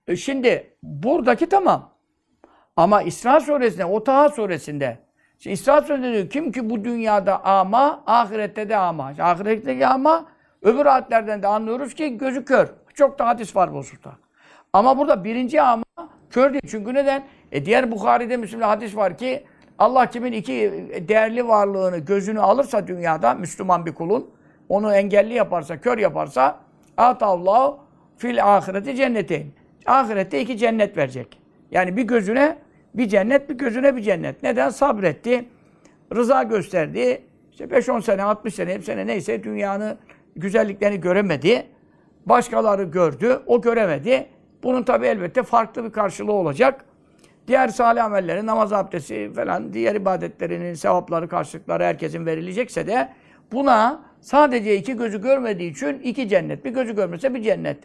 [0.09, 1.97] E şimdi buradaki tamam.
[2.77, 4.99] Ama İsra suresinde, o Taha suresinde
[5.39, 9.11] şimdi İsra suresinde diyor kim ki bu dünyada ama, ahirette de ama.
[9.11, 10.27] İşte ahiretteki ama
[10.63, 12.69] öbür ayetlerden de anlıyoruz ki gözü kör.
[12.95, 14.13] Çok da hadis var bu hususta.
[14.73, 15.85] Ama burada birinci ama
[16.31, 16.63] kör değil.
[16.71, 17.25] Çünkü neden?
[17.53, 19.45] E diğer Bukhari'de, Müslim'de hadis var ki
[19.79, 20.55] Allah kimin iki
[21.09, 24.31] değerli varlığını, gözünü alırsa dünyada Müslüman bir kulun,
[24.69, 26.61] onu engelli yaparsa, kör yaparsa
[26.97, 27.79] Atallahu
[28.17, 29.47] fil ahireti cenneteyn.
[29.87, 31.41] Ahirette iki cennet verecek.
[31.71, 32.59] Yani bir gözüne
[32.95, 34.43] bir cennet, bir gözüne bir cennet.
[34.43, 34.71] Neden?
[34.71, 35.49] Sabretti,
[36.15, 37.23] rıza gösterdi.
[37.53, 39.99] İşte 5-10 sene, 60 sene, hep sene neyse dünyanın
[40.37, 41.67] güzelliklerini göremedi.
[42.27, 44.27] Başkaları gördü, o göremedi.
[44.63, 46.85] Bunun tabi elbette farklı bir karşılığı olacak.
[47.49, 53.09] Diğer salih amelleri, namaz abdesti falan, diğer ibadetlerinin sevapları, karşılıkları herkesin verilecekse de
[53.53, 56.65] buna sadece iki gözü görmediği için iki cennet.
[56.65, 57.79] Bir gözü görmese bir cennet.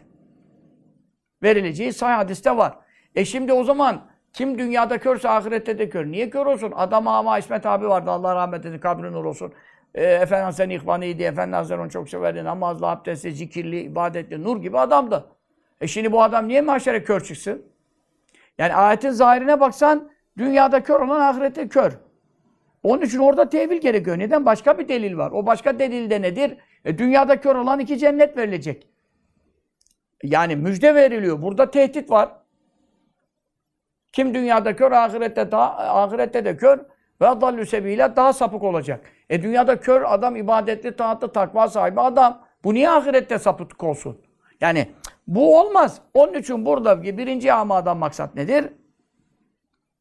[1.42, 2.78] Verileceği sahih hadiste var.
[3.14, 4.02] E şimdi o zaman
[4.32, 6.06] kim dünyada körse ahirette de kör.
[6.06, 6.72] Niye kör olsun?
[6.76, 8.10] Adam ama İsmet abi vardı.
[8.10, 8.80] Allah rahmet eylesin.
[8.80, 9.52] Kabri nur olsun.
[9.94, 11.22] E, Efendi Hasan İhvaniydi.
[11.22, 12.44] Efendi Hasan onu çok severdi.
[12.44, 15.24] Namazlı, abdestli, zikirli, ibadetli, nur gibi adamdı.
[15.80, 17.71] E şimdi bu adam niye mahşere kör çıksın?
[18.58, 21.92] Yani ayetin zahirine baksan dünyada kör olan ahirette kör.
[22.82, 24.18] Onun için orada tevil gerekiyor.
[24.18, 24.46] Neden?
[24.46, 25.30] Başka bir delil var.
[25.30, 26.56] O başka delil de nedir?
[26.84, 28.86] E, dünyada kör olan iki cennet verilecek.
[30.22, 31.42] Yani müjde veriliyor.
[31.42, 32.28] Burada tehdit var.
[34.12, 36.78] Kim dünyada kör, ahirette, daha, ahirette de kör
[37.20, 39.00] ve adallü sebiyle daha sapık olacak.
[39.30, 42.42] E dünyada kör adam, ibadetli, taatlı, takva sahibi adam.
[42.64, 44.20] Bu niye ahirette sapık olsun?
[44.60, 44.88] Yani
[45.26, 46.00] bu olmaz.
[46.14, 48.72] Onun için burada birinci amadan maksat nedir?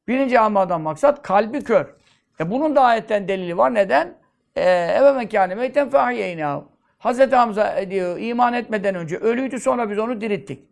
[0.08, 1.96] Birinci amadan maksat kalbi kör.
[2.40, 3.74] E bunun da ayetten delili var.
[3.74, 4.18] Neden?
[4.56, 6.66] Eve mekâne meyten fehiyeynâhu.
[6.98, 10.68] Hazreti Hamza diyor iman etmeden önce ölüydü sonra biz onu dirittik.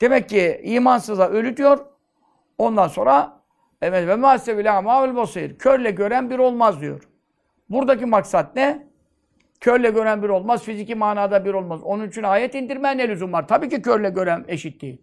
[0.00, 1.86] Demek ki imansıza ölü diyor.
[2.58, 3.44] Ondan sonra
[3.84, 5.58] Evet ve mahsevile ama basir.
[5.58, 7.08] Körle gören bir olmaz diyor.
[7.70, 8.86] Buradaki maksat ne?
[9.64, 11.80] Körle gören bir olmaz, fiziki manada bir olmaz.
[11.82, 13.48] Onun için ayet indirmeye ne lüzum var?
[13.48, 15.02] Tabii ki körle gören eşit değil.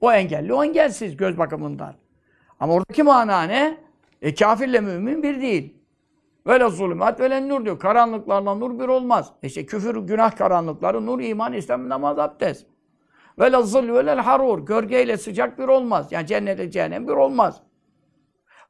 [0.00, 1.94] O engelli, o engelsiz göz bakımından.
[2.60, 3.78] Ama oradaki mana ne?
[4.22, 5.74] E kafirle mümin bir değil.
[6.46, 7.78] Vele zulümat vele nur diyor.
[7.78, 9.32] Karanlıklarla nur bir olmaz.
[9.42, 12.66] E İşte küfür, günah karanlıkları, nur, iman, İslam, namaz, abdest.
[13.38, 14.66] Vele zıl vele harur.
[14.66, 16.12] Gölgeyle sıcak bir olmaz.
[16.12, 17.62] Yani cennete cehennem bir olmaz.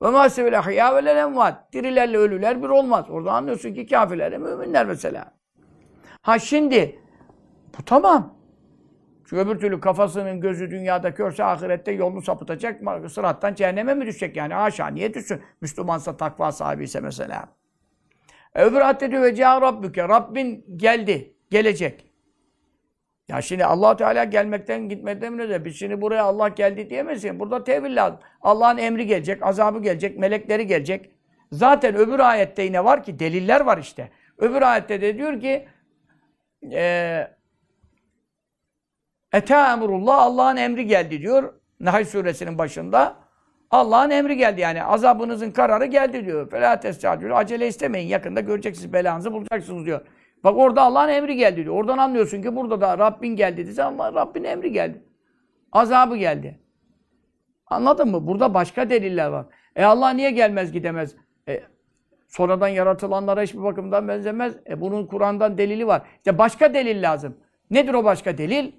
[0.04, 1.54] Ve ma sevil ve lel.
[1.72, 3.04] Dirilerle ölüler bir olmaz.
[3.10, 5.34] Orada anlıyorsun ki kafirler müminler mesela.
[6.22, 6.98] Ha şimdi
[7.78, 8.34] bu tamam.
[9.24, 12.80] Çünkü öbür türlü kafasının gözü dünyada körse ahirette yolunu sapıtacak.
[13.10, 14.54] Sırattan cehenneme mi düşecek yani?
[14.54, 15.42] Haşa niye düşsün?
[15.60, 17.48] Müslümansa takva sahibi ise mesela.
[18.54, 20.08] Öbür ayette diyor ve Rabbüke.
[20.08, 21.34] Rabbin geldi.
[21.50, 22.13] Gelecek.
[23.28, 27.40] Ya şimdi allah Teala gelmekten gitmekten de biz şimdi buraya Allah geldi diyemezsin.
[27.40, 28.18] Burada tevil lazım.
[28.40, 31.10] Allah'ın emri gelecek, azabı gelecek, melekleri gelecek.
[31.52, 34.10] Zaten öbür ayette yine var ki deliller var işte.
[34.38, 35.68] Öbür ayette de diyor ki
[36.62, 37.36] eee
[39.32, 41.54] Ete emrullah Allah'ın emri geldi diyor.
[41.80, 43.16] Nahl suresinin başında.
[43.70, 44.84] Allah'ın emri geldi yani.
[44.84, 46.50] Azabınızın kararı geldi diyor.
[46.50, 47.36] Fela testacül.
[47.38, 48.08] Acele istemeyin.
[48.08, 50.00] Yakında göreceksiniz belanızı bulacaksınız diyor.
[50.44, 51.74] Bak orada Allah'ın emri geldi diyor.
[51.74, 55.02] Oradan anlıyorsun ki burada da Rabbin geldi dese ama Rabbin emri geldi.
[55.72, 56.58] Azabı geldi.
[57.66, 58.26] Anladın mı?
[58.26, 59.46] Burada başka deliller var.
[59.76, 61.16] E Allah niye gelmez gidemez?
[61.48, 61.60] E,
[62.28, 64.56] sonradan yaratılanlara hiçbir bakımdan benzemez.
[64.70, 66.02] E bunun Kur'an'dan delili var.
[66.16, 67.36] İşte başka delil lazım.
[67.70, 68.72] Nedir o başka delil?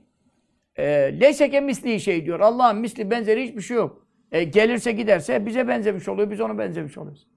[0.76, 0.84] E,
[1.20, 2.40] Leyseke misli şey diyor.
[2.40, 4.08] Allah'ın misli benzeri hiçbir şey yok.
[4.32, 6.32] E, gelirse giderse bize benzemiş oluyor.
[6.32, 7.28] Biz ona benzemiş oluyoruz.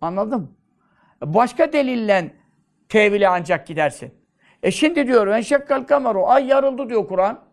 [0.00, 0.52] Anladın mı?
[1.22, 2.39] E, Başka delille
[2.90, 4.14] tevile ancak gidersin.
[4.62, 7.44] E şimdi diyor enşekkal kameru ay yarıldı diyor Kur'an.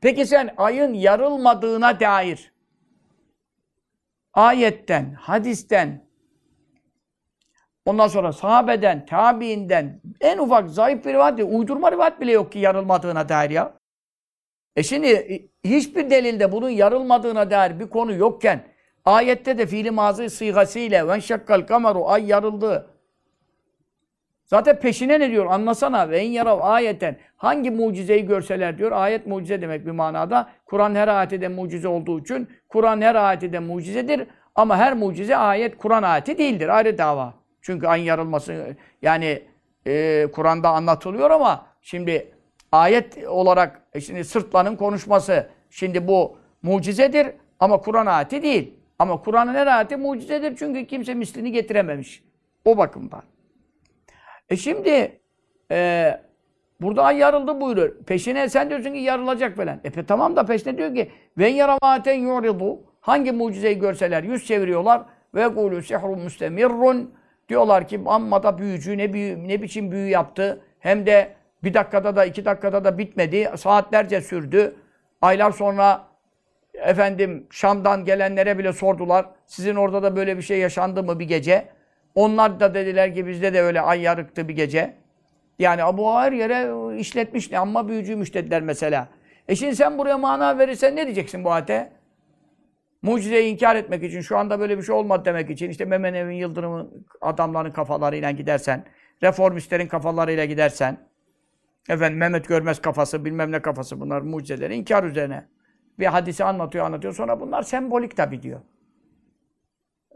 [0.00, 2.52] Peki sen ayın yarılmadığına dair
[4.34, 6.04] ayetten, hadisten,
[7.84, 13.28] ondan sonra sahabeden, tabiinden en ufak zayıf bir rivayet, uydurma rivayet bile yok ki yarılmadığına
[13.28, 13.78] dair ya.
[14.76, 18.64] E şimdi e, hiçbir delilde bunun yarılmadığına dair bir konu yokken
[19.04, 22.91] ayette de fiili mazı sigasıyla ve şakkal kameru ay yarıldı.
[24.46, 25.46] Zaten peşine ne diyor?
[25.46, 26.10] Anlasana.
[26.10, 27.16] Ve en yarav ayeten.
[27.36, 28.92] Hangi mucizeyi görseler diyor.
[28.92, 30.48] Ayet mucize demek bir manada.
[30.66, 34.26] Kur'an her ayette mucize olduğu için Kur'an her ayette mucizedir.
[34.54, 36.68] Ama her mucize ayet Kur'an ayeti değildir.
[36.68, 37.34] Ayrı dava.
[37.62, 39.42] Çünkü ayın yarılması yani
[39.86, 42.34] e, Kur'an'da anlatılıyor ama şimdi
[42.72, 47.26] ayet olarak e, şimdi sırtlanın konuşması şimdi bu mucizedir
[47.60, 48.74] ama Kur'an ayeti değil.
[48.98, 52.24] Ama Kur'an'ın her ayeti mucizedir çünkü kimse mislini getirememiş.
[52.64, 53.22] O bakımdan.
[54.52, 55.20] E şimdi
[55.70, 56.20] e,
[56.80, 57.96] burada ay yarıldı buyuruyor.
[58.06, 59.80] Peşine sen diyorsun ki yarılacak falan.
[59.84, 65.02] E tamam da peşine diyor ki ve yaramaten yuridu hangi mucizeyi görseler yüz çeviriyorlar
[65.34, 67.14] ve gulu sihrun müstemirrun
[67.48, 71.34] diyorlar ki amma da büyücü ne büyü, ne biçim büyü yaptı hem de
[71.64, 73.50] bir dakikada da iki dakikada da bitmedi.
[73.56, 74.76] Saatlerce sürdü.
[75.22, 76.04] Aylar sonra
[76.74, 79.26] efendim Şam'dan gelenlere bile sordular.
[79.46, 81.68] Sizin orada da böyle bir şey yaşandı mı bir gece?
[82.14, 84.94] Onlar da dediler ki bizde de öyle ay yarıktı bir gece.
[85.58, 89.08] Yani bu her yere işletmiş ne amma büyücüymüş dediler mesela.
[89.48, 91.92] E şimdi sen buraya mana verirsen ne diyeceksin bu ayete?
[93.02, 97.06] Mucizeyi inkar etmek için, şu anda böyle bir şey olmadı demek için, işte Memenev'in Yıldırım'ın
[97.20, 98.84] adamların kafalarıyla gidersen,
[99.22, 100.96] reformistlerin kafalarıyla gidersen,
[101.88, 105.46] efendim Mehmet Görmez kafası, bilmem ne kafası bunlar mucizeleri inkar üzerine.
[105.98, 107.14] Bir hadisi anlatıyor, anlatıyor.
[107.14, 108.60] Sonra bunlar sembolik tabi diyor.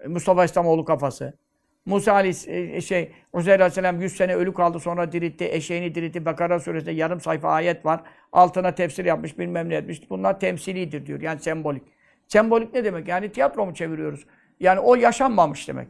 [0.07, 1.39] Mustafa İslamoğlu kafası.
[1.87, 6.25] Musa Aleyhisselam, şey, Uzeyr Aleyhisselam 100 sene ölü kaldı sonra diritti, eşeğini diritti.
[6.25, 8.01] Bakara suresinde yarım sayfa ayet var.
[8.33, 10.11] Altına tefsir yapmış, bilmem ne etmiş.
[10.11, 11.83] Bunlar temsilidir diyor, yani sembolik.
[12.29, 13.09] Sembolik ne demek?
[13.09, 14.27] Yani tiyatro mu çeviriyoruz?
[14.61, 15.89] Yani o yaşanmamış demek.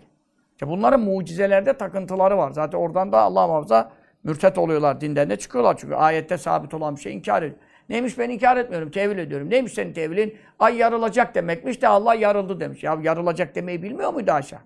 [0.53, 2.51] İşte bunların mucizelerde takıntıları var.
[2.51, 3.93] Zaten oradan da Allah muhafaza
[4.25, 5.77] mürtet oluyorlar, dinden de çıkıyorlar.
[5.77, 7.61] Çünkü ayette sabit olan bir şey inkar ediyor.
[7.89, 9.51] Neymiş ben inkar etmiyorum, tevil ediyorum.
[9.51, 10.39] Neymiş senin tevilin?
[10.59, 12.83] Ay yarılacak demekmiş de Allah yarıldı demiş.
[12.83, 14.61] Ya yarılacak demeyi bilmiyor muydu aşağı?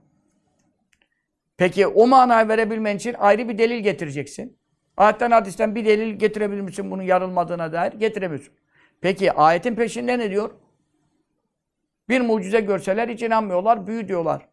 [1.60, 4.58] Peki o manayı verebilmen için ayrı bir delil getireceksin.
[4.96, 7.92] Ayetten hadisten bir delil getirebilir misin bunun yarılmadığına dair?
[7.92, 8.54] Getiremiyorsun.
[9.00, 10.50] Peki ayetin peşinde ne diyor?
[12.08, 14.48] Bir mucize görseler hiç inanmıyorlar, büyü diyorlar.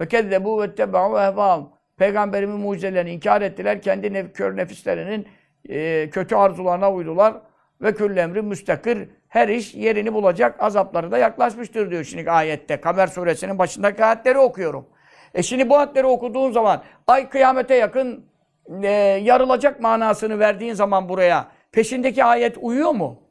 [0.00, 1.68] Ve keddebu ve tebau ehvâhum.
[1.96, 3.82] Peygamberimin mucizelerini inkar ettiler.
[3.82, 5.28] Kendi nef kör nefislerinin
[5.68, 7.34] e, kötü arzularına uydular.
[7.82, 9.08] Ve küllemri müstakir.
[9.28, 10.62] Her iş yerini bulacak.
[10.62, 12.80] Azapları da yaklaşmıştır diyor şimdi ayette.
[12.80, 14.86] Kamer suresinin başındaki ayetleri okuyorum.
[15.34, 18.24] E şimdi bu ayetleri okuduğun zaman ay kıyamete yakın
[18.82, 18.88] e,
[19.22, 23.22] yarılacak manasını verdiğin zaman buraya peşindeki ayet uyuyor mu?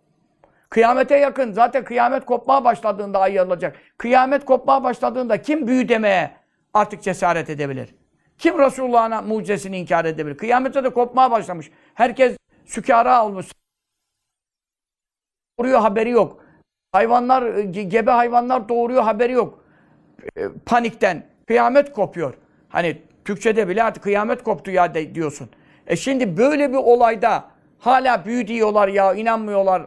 [0.69, 1.51] Kıyamete yakın.
[1.51, 3.77] Zaten kıyamet kopmaya başladığında ay yarılacak.
[3.97, 6.31] Kıyamet kopmaya başladığında kim büyü demeye
[6.73, 7.95] artık cesaret edebilir?
[8.37, 10.37] Kim Resulullah'ın mucizesini inkar edebilir?
[10.37, 11.71] Kıyamete de kopmaya başlamış.
[11.93, 13.47] Herkes sükara olmuş.
[15.59, 16.43] Doğuruyor haberi yok.
[16.91, 19.63] Hayvanlar, ge- gebe hayvanlar doğuruyor haberi yok.
[20.37, 21.23] E, Panikten.
[21.49, 22.33] Kıyamet kopuyor.
[22.69, 25.49] Hani Türkçe'de bile artık kıyamet koptu ya de- diyorsun.
[25.87, 27.45] E şimdi böyle bir olayda
[27.79, 29.85] hala büyü diyorlar ya inanmıyorlar.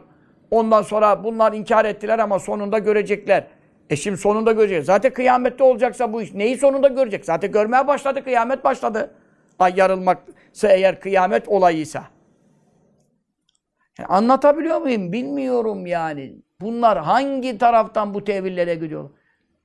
[0.51, 3.47] Ondan sonra bunlar inkar ettiler ama sonunda görecekler.
[3.89, 4.85] E şimdi sonunda görecek.
[4.85, 7.25] Zaten kıyamette olacaksa bu iş neyi sonunda görecek?
[7.25, 9.15] Zaten görmeye başladı, kıyamet başladı.
[9.59, 12.03] Ay yarılmaksa eğer kıyamet olayıysa.
[13.99, 15.11] Yani anlatabiliyor muyum?
[15.11, 16.35] Bilmiyorum yani.
[16.61, 19.09] Bunlar hangi taraftan bu tevillere gidiyor?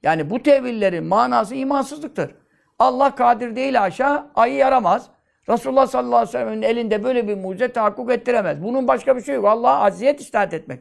[0.03, 2.35] Yani bu tevillerin manası imansızlıktır.
[2.79, 5.11] Allah kadir değil aşağı, ayı yaramaz.
[5.49, 8.63] Resulullah sallallahu aleyhi ve sellem'in elinde böyle bir mucize tahakkuk ettiremez.
[8.63, 9.45] Bunun başka bir şey yok.
[9.45, 10.81] Allah'a aziyet istat etmek.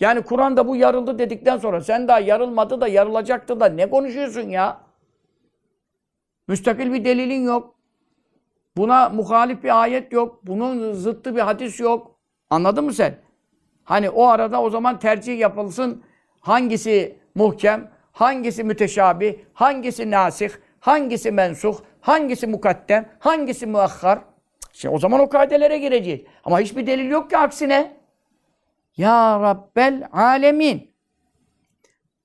[0.00, 4.80] Yani Kur'an'da bu yarıldı dedikten sonra sen daha yarılmadı da yarılacaktı da ne konuşuyorsun ya?
[6.48, 7.74] Müstakil bir delilin yok.
[8.76, 10.46] Buna muhalif bir ayet yok.
[10.46, 12.18] Bunun zıttı bir hadis yok.
[12.50, 13.14] Anladın mı sen?
[13.84, 16.02] Hani o arada o zaman tercih yapılsın.
[16.40, 20.50] Hangisi muhkem, hangisi müteşabi, hangisi nasih,
[20.80, 24.18] hangisi mensuh, hangisi mukaddem, hangisi muakhar.
[24.72, 26.20] Şimdi o zaman o kaidelere gireceğiz.
[26.44, 27.96] Ama hiçbir delil yok ki aksine.
[28.96, 30.90] Ya Rabbel alemin.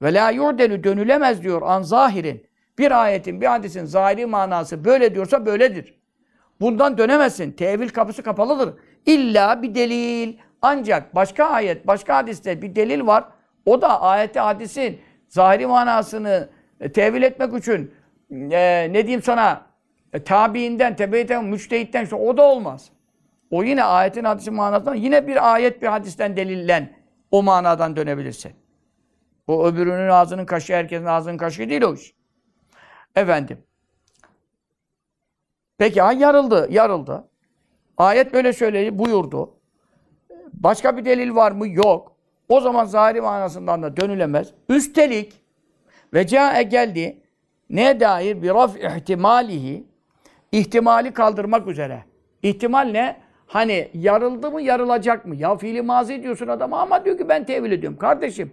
[0.01, 2.47] Ve la yu'delu dönülemez diyor an zahirin.
[2.77, 5.99] Bir ayetin, bir hadisin zahiri manası böyle diyorsa böyledir.
[6.61, 7.51] Bundan dönemezsin.
[7.51, 8.73] Tevil kapısı kapalıdır.
[9.05, 10.37] İlla bir delil.
[10.61, 13.23] Ancak başka ayet, başka hadiste bir delil var.
[13.65, 14.99] O da ayeti hadisin
[15.33, 17.93] zahiri manasını e, tevil etmek için
[18.31, 19.65] e, ne diyeyim sana
[20.13, 22.89] e, tabiinden, tebeyten, müçtehitten işte o da olmaz.
[23.51, 26.93] O yine ayetin hadisin manasından yine bir ayet bir hadisten delillen
[27.31, 28.53] o manadan dönebilirsin.
[29.47, 32.13] O öbürünün ağzının kaşı herkesin ağzının kaşı değil o iş.
[33.15, 33.57] Efendim.
[35.77, 37.29] Peki ay yarıldı, yarıldı.
[37.97, 39.59] Ayet böyle söyledi, buyurdu.
[40.53, 41.67] Başka bir delil var mı?
[41.67, 42.12] Yok.
[42.49, 44.47] O zaman zahiri manasından da dönülemez.
[44.69, 45.33] Üstelik
[46.13, 47.17] ve cae geldi
[47.69, 49.83] neye dair bir raf ihtimalihi
[50.51, 52.03] ihtimali kaldırmak üzere.
[52.43, 53.15] İhtimal ne?
[53.47, 55.35] Hani yarıldı mı yarılacak mı?
[55.35, 57.99] Ya fiili mazi diyorsun adama ama diyor ki ben tevil ediyorum.
[57.99, 58.51] Kardeşim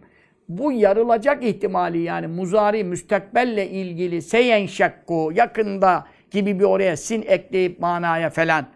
[0.49, 7.81] bu yarılacak ihtimali yani muzari müstakbelle ilgili seyen şakku yakında gibi bir oraya sin ekleyip
[7.81, 8.67] manaya falan.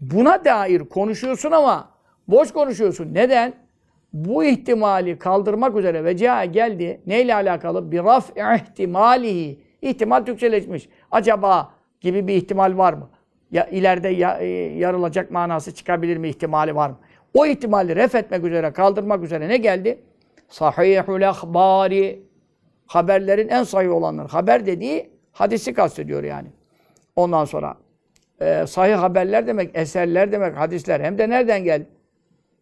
[0.00, 1.90] Buna dair konuşuyorsun ama
[2.28, 3.14] boş konuşuyorsun.
[3.14, 3.63] Neden?
[4.14, 7.00] Bu ihtimali kaldırmak üzere ve cae geldi.
[7.06, 7.92] Neyle alakalı?
[7.92, 9.60] Bir raf ihtimalihi.
[9.82, 10.88] İhtimal Türkçeleşmiş.
[11.10, 13.10] Acaba gibi bir ihtimal var mı?
[13.50, 14.46] Ya ileride ya, e,
[14.78, 16.98] yarılacak manası çıkabilir mi ihtimali var mı?
[17.34, 19.98] O ihtimali ref etmek üzere, kaldırmak üzere ne geldi?
[20.48, 22.22] Sahihul ahbari.
[22.86, 24.28] Haberlerin en sahih olanları.
[24.28, 26.48] Haber dediği hadisi kastediyor yani.
[27.16, 27.76] Ondan sonra
[28.40, 31.00] e, sahih haberler demek, eserler demek, hadisler.
[31.00, 31.86] Hem de nereden geldi?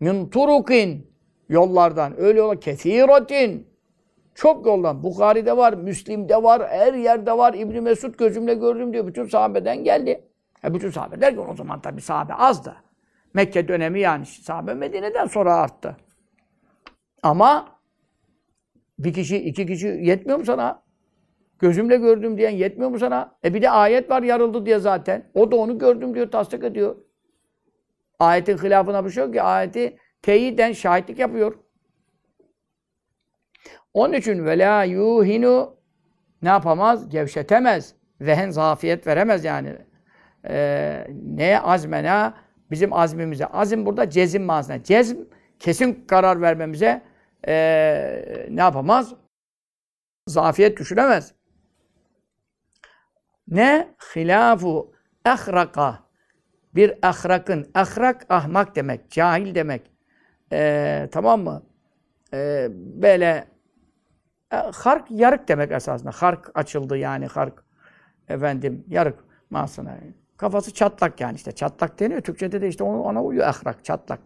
[0.00, 1.11] Min turukin.
[1.52, 2.20] Yollardan.
[2.20, 3.66] Öyle yola kethiratin.
[4.34, 5.02] Çok yoldan.
[5.02, 7.54] Bukhari'de var, Müslim'de var, her yerde var.
[7.54, 9.06] İbni Mesud gözümle gördüm diyor.
[9.06, 10.24] Bütün sahabeden geldi.
[10.64, 12.76] E bütün sahabe derken o zaman tabii sahabe azdı.
[13.34, 15.96] Mekke dönemi yani sahabe Medine'den sonra arttı.
[17.22, 17.68] Ama
[18.98, 20.82] bir kişi, iki kişi yetmiyor mu sana?
[21.58, 23.34] Gözümle gördüm diyen yetmiyor mu sana?
[23.44, 25.30] E bir de ayet var yarıldı diye zaten.
[25.34, 26.96] O da onu gördüm diyor, tasdik ediyor.
[28.18, 29.42] Ayetin hilafına bir şey yok ki.
[29.42, 31.54] Ayeti teyiden şahitlik yapıyor.
[33.94, 35.76] Onun için ve yuhinu
[36.42, 37.08] ne yapamaz?
[37.08, 37.94] Gevşetemez.
[38.20, 39.76] Vehen zafiyet veremez yani.
[40.48, 42.34] Ee, neye azmena?
[42.70, 43.46] Bizim azmimize.
[43.46, 44.82] Azim burada cezim manasında.
[44.82, 45.16] Cezm
[45.58, 47.02] kesin karar vermemize
[47.48, 49.14] ee, ne yapamaz?
[50.26, 51.34] Zafiyet düşüremez.
[53.48, 53.94] Ne?
[54.16, 54.92] Hilafu
[55.24, 55.98] ahraka.
[56.74, 57.70] Bir ahrakın.
[57.74, 59.10] Ahrak ahmak demek.
[59.10, 59.91] Cahil demek.
[60.52, 61.62] Ee, tamam mı?
[62.34, 63.44] Ee, böyle
[64.52, 66.10] e, hark yarık demek esasında.
[66.10, 67.64] Hark açıldı yani hark.
[68.28, 69.98] Efendim yarık manasına.
[70.36, 71.52] Kafası çatlak yani işte.
[71.52, 72.20] Çatlak deniyor.
[72.20, 74.20] Türkçede de işte ona, uyuyor ahrak, çatlak.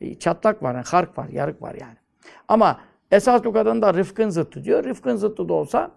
[0.00, 1.96] E, Çatlak var, yani, hark var, yarık var yani.
[2.48, 4.84] Ama esas bu kadın da rıfkın zıttı diyor.
[4.84, 5.90] Rıfkın zıttı da olsa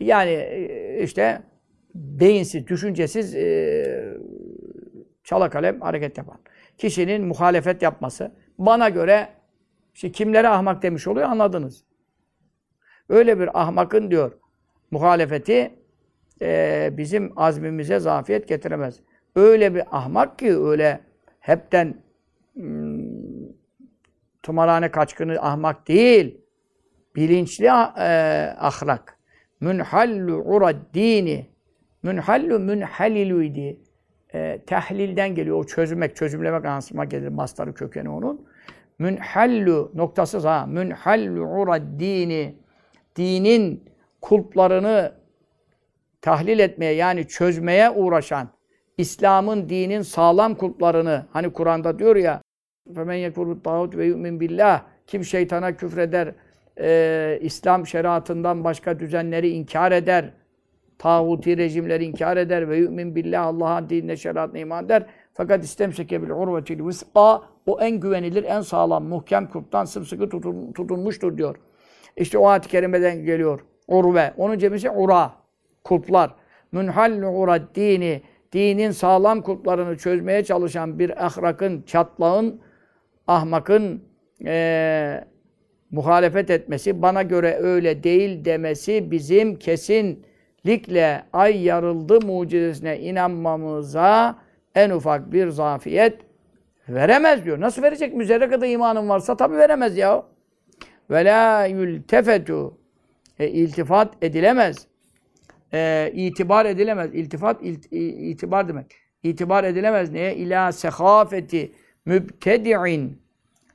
[0.00, 1.42] yani e, işte
[1.94, 4.16] beyinsiz, düşüncesiz e,
[5.24, 6.38] çala kalem hareket yapan.
[6.78, 8.32] Kişinin muhalefet yapması.
[8.58, 9.28] Bana göre
[9.94, 11.84] işte kimlere ahmak demiş oluyor anladınız.
[13.08, 14.32] Öyle bir ahmakın diyor
[14.90, 15.74] muhalefeti
[16.42, 19.00] e, bizim azmimize zafiyet getiremez.
[19.36, 21.00] Öyle bir ahmak ki öyle
[21.40, 21.94] hepten
[22.54, 23.46] hmm,
[24.42, 26.40] tımarhane kaçkını ahmak değil.
[27.16, 27.70] Bilinçli e,
[28.58, 29.18] ahlak.
[29.60, 31.50] Münhallu urad dini.
[32.02, 33.80] Münhallu münhalilu idi
[34.34, 35.56] e, tehlilden geliyor.
[35.58, 38.46] O çözmek, çözümlemek anasıma gelir mastarı kökeni onun.
[38.98, 40.66] Münhallu noktasız ha.
[40.66, 42.54] Münhallu urad dini.
[43.16, 43.84] Dinin
[44.20, 45.12] kulplarını
[46.22, 48.48] tahlil etmeye yani çözmeye uğraşan
[48.98, 52.42] İslam'ın dinin sağlam kulplarını hani Kur'an'da diyor ya
[52.94, 54.60] Femen yekfur tağut ve yu'min
[55.06, 56.34] kim şeytana küfreder
[56.80, 60.30] e, İslam şeriatından başka düzenleri inkar eder
[60.98, 65.06] tağuti rejimleri inkar eder ve yu'min billah Allah'ın dinine şeriatına iman eder.
[65.34, 71.38] Fakat istemseke bil urvetil visqa o en güvenilir, en sağlam, muhkem kulptan sımsıkı tutun, tutunmuştur
[71.38, 71.56] diyor.
[72.16, 73.60] İşte o ayet-i kerimeden geliyor.
[73.88, 74.32] Urve.
[74.36, 75.32] Onun cemisi ura.
[75.84, 76.34] Kulplar.
[76.72, 78.22] Münhallu urad dini.
[78.52, 82.60] Dinin sağlam kulplarını çözmeye çalışan bir ahrakın, çatlağın,
[83.26, 84.02] ahmakın
[84.40, 85.24] eee
[85.90, 89.58] muhalefet etmesi, bana göre öyle değil demesi bizim
[90.66, 94.36] kesinlikle ay yarıldı mucizesine inanmamıza
[94.74, 96.20] en ufak bir zafiyet
[96.88, 97.60] veremez diyor.
[97.60, 98.14] Nasıl verecek?
[98.14, 100.24] Müzerre kadar imanın varsa tabii veremez ya.
[101.10, 102.78] Ve la yultefetu
[103.38, 104.86] e, iltifat edilemez.
[105.72, 107.14] E, itibar edilemez.
[107.14, 108.86] İltifat ilt, itibar demek.
[109.22, 110.36] İtibar edilemez neye?
[110.36, 111.72] İla sehafeti
[112.04, 113.22] mübtedi'in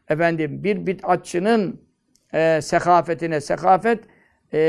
[0.10, 1.82] efendim bir bid'atçının
[2.34, 4.00] e, sekafetine, sekafet
[4.54, 4.60] e,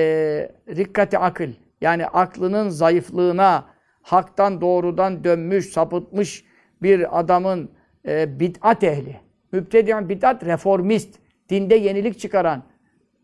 [0.69, 1.53] rikkati akıl.
[1.83, 3.65] Yani aklının zayıflığına,
[4.03, 6.45] haktan doğrudan dönmüş, sapıtmış
[6.83, 7.71] bir adamın
[8.09, 9.21] e, bid'at ehli.
[9.53, 11.19] Mübtedi'in bid'at, reformist.
[11.49, 12.63] Dinde yenilik çıkaran,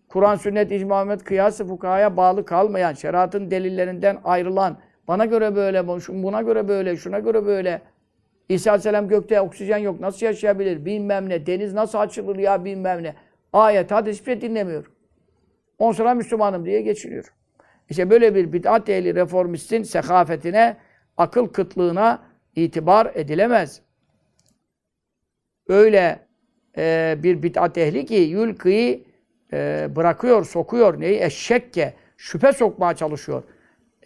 [0.08, 4.78] Kur'an, sünnet, icma, Ahmet, kıyası, fukahaya bağlı kalmayan, şeriatın delillerinden ayrılan,
[5.08, 7.82] bana göre böyle, buna göre böyle, şuna göre böyle.
[8.48, 13.14] İsa Aleyhisselam gökte oksijen yok, nasıl yaşayabilir, bilmem ne, deniz nasıl açılır ya bilmem ne.
[13.52, 14.90] Ayet, hadis hiçbir şey dinlemiyor.
[15.78, 17.34] On sonra Müslümanım diye geçiriyor.
[17.90, 20.76] İşte böyle bir bid'at ehli reformistin sekafetine,
[21.16, 22.22] akıl kıtlığına
[22.56, 23.80] itibar edilemez.
[25.68, 26.26] Öyle
[26.76, 29.00] e, bir bid'at ehli ki yülkıyı
[29.52, 31.00] e, bırakıyor, sokuyor.
[31.00, 31.22] Neyi?
[31.22, 31.94] Eşşekke.
[32.16, 33.42] Şüphe sokmaya çalışıyor.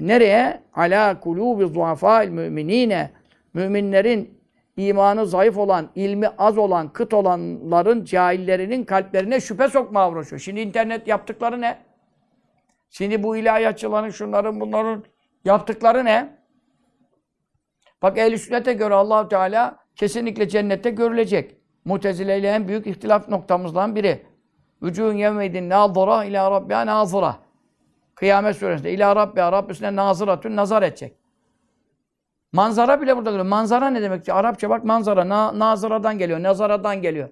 [0.01, 0.61] Nereye?
[0.75, 3.11] Ala kulubi zuhafâil müminine.
[3.55, 4.43] Müminlerin
[4.77, 10.41] imanı zayıf olan, ilmi az olan, kıt olanların, cahillerinin kalplerine şüphe sokmaya uğraşıyor.
[10.41, 11.79] Şimdi internet yaptıkları ne?
[12.93, 15.05] Şimdi bu ilahiyatçıların, şunların, bunların
[15.45, 16.39] yaptıkları ne?
[18.03, 21.57] Bak ehl sünnete göre allah Teala kesinlikle cennette görülecek.
[21.85, 24.27] Mutezile ile en büyük ihtilaf noktamızdan biri.
[24.83, 27.37] Vücûn yevmeydin nâzıra ilâ rabbiha nâzıra.
[28.15, 31.17] Kıyamet suresinde ilâ rabbiha rabbisine nazıratün nazar edecek.
[32.53, 33.47] Manzara bile burada geliyor.
[33.47, 34.33] Manzara ne demek ki?
[34.33, 35.29] Arapça bak manzara.
[35.29, 36.43] Na, nazıradan geliyor.
[36.43, 37.29] Nazaradan geliyor.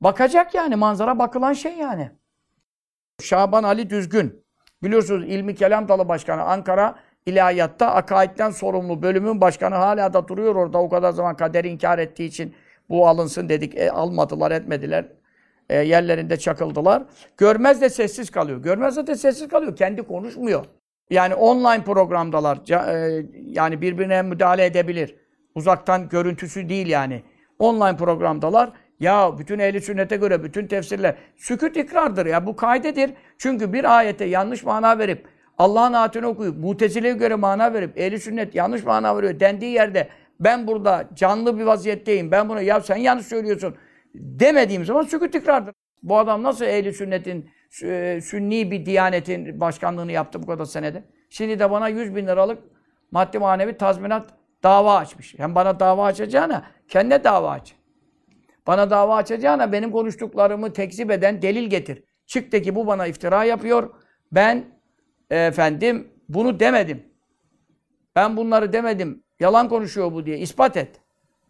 [0.00, 0.76] Bakacak yani.
[0.76, 2.10] Manzara bakılan şey yani.
[3.20, 4.43] Şaban Ali Düzgün.
[4.84, 6.94] Biliyorsunuz İlmi Kelam Dalı Başkanı Ankara
[7.26, 10.78] İlahiyatta akaidden sorumlu bölümün başkanı hala da duruyor orada.
[10.78, 12.54] O kadar zaman kaderi inkar ettiği için
[12.88, 13.76] bu alınsın dedik.
[13.76, 15.08] E, almadılar, etmediler.
[15.68, 17.02] E, yerlerinde çakıldılar.
[17.36, 18.62] Görmez de sessiz kalıyor.
[18.62, 19.76] Görmez de sessiz kalıyor.
[19.76, 20.64] Kendi konuşmuyor.
[21.10, 22.58] Yani online programdalar.
[22.70, 25.16] E, yani birbirine müdahale edebilir.
[25.54, 27.22] Uzaktan görüntüsü değil yani.
[27.58, 28.72] Online programdalar.
[29.04, 33.10] Ya bütün ehli sünnete göre bütün tefsirler sükut ikrardır ya bu kaydedir.
[33.38, 35.26] Çünkü bir ayete yanlış mana verip
[35.58, 40.08] Allah'ın ayetini okuyup Mutezile'ye göre mana verip ehli sünnet yanlış mana veriyor dendiği yerde
[40.40, 42.30] ben burada canlı bir vaziyetteyim.
[42.30, 43.76] Ben bunu ya sen yanlış söylüyorsun
[44.14, 45.74] demediğim zaman sükut ikrardır.
[46.02, 47.50] Bu adam nasıl ehli sünnetin
[47.82, 51.04] e, sünni bir diyanetin başkanlığını yaptı bu kadar senede?
[51.30, 52.58] Şimdi de bana 100 bin liralık
[53.10, 54.30] maddi manevi tazminat
[54.62, 55.38] dava açmış.
[55.38, 57.74] Hem bana dava açacağına kendine dava aç.
[58.66, 62.04] Bana dava açacağına benim konuştuklarımı tekzip eden delil getir.
[62.26, 63.90] Çık de ki bu bana iftira yapıyor.
[64.32, 64.64] Ben
[65.30, 67.02] efendim bunu demedim.
[68.16, 69.24] Ben bunları demedim.
[69.40, 70.38] Yalan konuşuyor bu diye.
[70.38, 71.00] ispat et.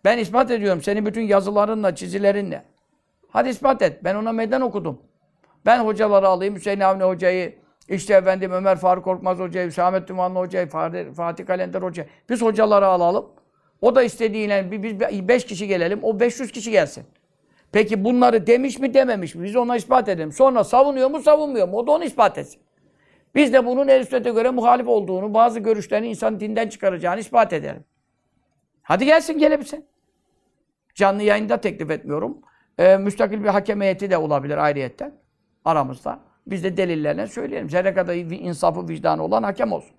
[0.05, 2.65] Ben ispat ediyorum senin bütün yazılarınla, çizilerinle.
[3.29, 4.05] Hadi ispat et.
[4.05, 5.03] Ben ona meydan okudum.
[5.67, 6.55] Ben hocaları alayım.
[6.55, 7.59] Hüseyin Avni Hoca'yı,
[7.89, 10.69] işte efendim Ömer Faruk Korkmaz Hoca'yı, Hüsamet Tümanlı Hoca'yı,
[11.15, 12.09] Fatih Kalender Hoca'yı.
[12.31, 13.27] Biz hocaları alalım.
[13.81, 16.01] O da istediğiyle biz beş kişi gelelim.
[16.03, 17.05] O 500 kişi gelsin.
[17.73, 19.45] Peki bunları demiş mi dememiş mi?
[19.45, 20.33] Biz ona ispat edelim.
[20.33, 21.77] Sonra savunuyor mu savunmuyor mu?
[21.77, 22.61] O da onu ispat etsin.
[23.35, 27.85] Biz de bunun el sünnete göre muhalif olduğunu, bazı görüşlerini insan dinden çıkaracağını ispat edelim.
[28.83, 29.87] Hadi gelsin gelebilsin.
[30.95, 32.39] Canlı yayında teklif etmiyorum.
[32.79, 35.15] Ee, müstakil bir hakem heyeti de olabilir ayrıyetten
[35.65, 36.21] aramızda.
[36.47, 37.71] Biz de delillerine söyleyelim.
[37.71, 39.97] Zerre kadar insafı vicdanı olan hakem olsun.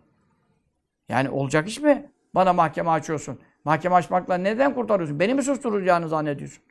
[1.10, 2.12] Yani olacak iş mi?
[2.36, 3.40] Bana mahkeme açıyorsun.
[3.66, 5.20] Mahkeme açmakla neden kurtarıyorsun?
[5.20, 6.64] Beni mi susturacağını zannediyorsun?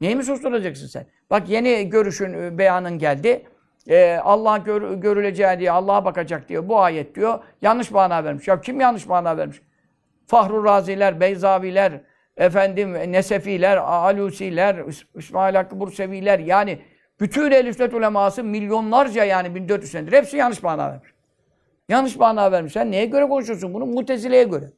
[0.00, 1.06] Neyi mi susturacaksın sen?
[1.30, 3.46] Bak yeni görüşün, e, beyanın geldi.
[3.88, 6.68] Ee, Allah gör, görüleceği diye, Allah'a bakacak diyor.
[6.68, 7.38] Bu ayet diyor.
[7.62, 8.48] Yanlış mana vermiş.
[8.48, 9.62] Ya kim yanlış mana vermiş?
[10.26, 12.00] Fahru Raziler, Beyzaviler,
[12.36, 16.78] efendim Nesefiler, Alusiler, İs- İsmail Hakkı Burseviler yani
[17.20, 21.10] bütün Ehl-i uleması milyonlarca yani 1400 senedir hepsi yanlış mana vermiş.
[21.88, 22.72] Yanlış mana vermiş.
[22.72, 23.86] Sen neye göre konuşuyorsun bunu?
[23.86, 24.70] Mutezile'ye göre.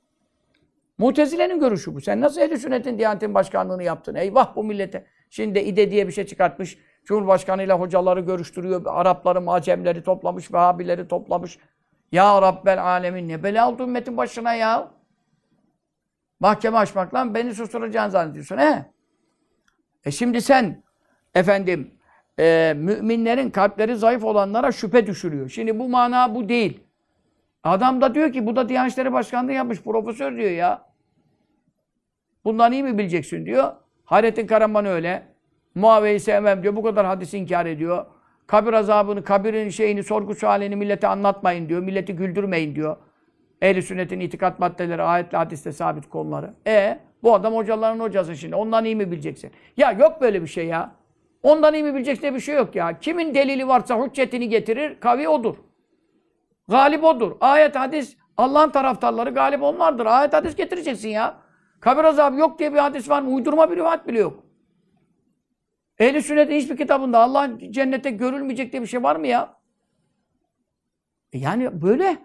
[1.00, 2.00] Mutezile'nin görüşü bu.
[2.00, 4.14] Sen nasıl Ehl-i Sünnet'in Diyanet'in başkanlığını yaptın?
[4.14, 5.06] Eyvah bu millete.
[5.30, 6.78] Şimdi de İde diye bir şey çıkartmış.
[7.04, 8.82] Cumhurbaşkanıyla hocaları görüştürüyor.
[8.86, 11.58] Arapları, Macemleri toplamış, Vehhabileri toplamış.
[12.12, 14.90] Ya Rabbel Alemin ne bela oldu ümmetin başına ya.
[16.40, 18.84] Mahkeme açmakla beni susturacağını zannediyorsun he?
[20.04, 20.82] E şimdi sen
[21.34, 21.94] efendim
[22.38, 25.48] e, müminlerin kalpleri zayıf olanlara şüphe düşürüyor.
[25.48, 26.80] Şimdi bu mana bu değil.
[27.64, 30.89] Adam da diyor ki bu da Diyanet İşleri Başkanlığı yapmış profesör diyor ya.
[32.44, 33.72] Bundan iyi mi bileceksin diyor.
[34.04, 35.22] Hayrettin Karaman öyle.
[35.74, 36.76] Muaviye'yi sevmem diyor.
[36.76, 38.06] Bu kadar hadis inkar ediyor.
[38.46, 41.82] Kabir azabını, kabirin şeyini, sorgu sualini millete anlatmayın diyor.
[41.82, 42.96] Milleti güldürmeyin diyor.
[43.62, 46.54] Ehl-i sünnetin itikat maddeleri, ayetle hadiste sabit konuları.
[46.66, 48.54] E bu adam hocaların hocası şimdi.
[48.54, 49.50] Ondan iyi mi bileceksin?
[49.76, 50.92] Ya yok böyle bir şey ya.
[51.42, 52.98] Ondan iyi mi bileceksin diye bir şey yok ya.
[52.98, 55.56] Kimin delili varsa hüccetini getirir, kavi odur.
[56.68, 57.32] Galip odur.
[57.40, 60.06] Ayet, hadis, Allah'ın taraftarları galip onlardır.
[60.06, 61.36] Ayet, hadis getireceksin ya.
[61.80, 63.30] Kabir azabı yok diye bir hadis var mı?
[63.30, 64.42] Uydurma bir rivayet bile yok.
[65.98, 69.56] Ehl-i sünnetin hiçbir kitabında Allah'ın cennete görülmeyecek diye bir şey var mı ya?
[71.32, 72.16] E Yani böyle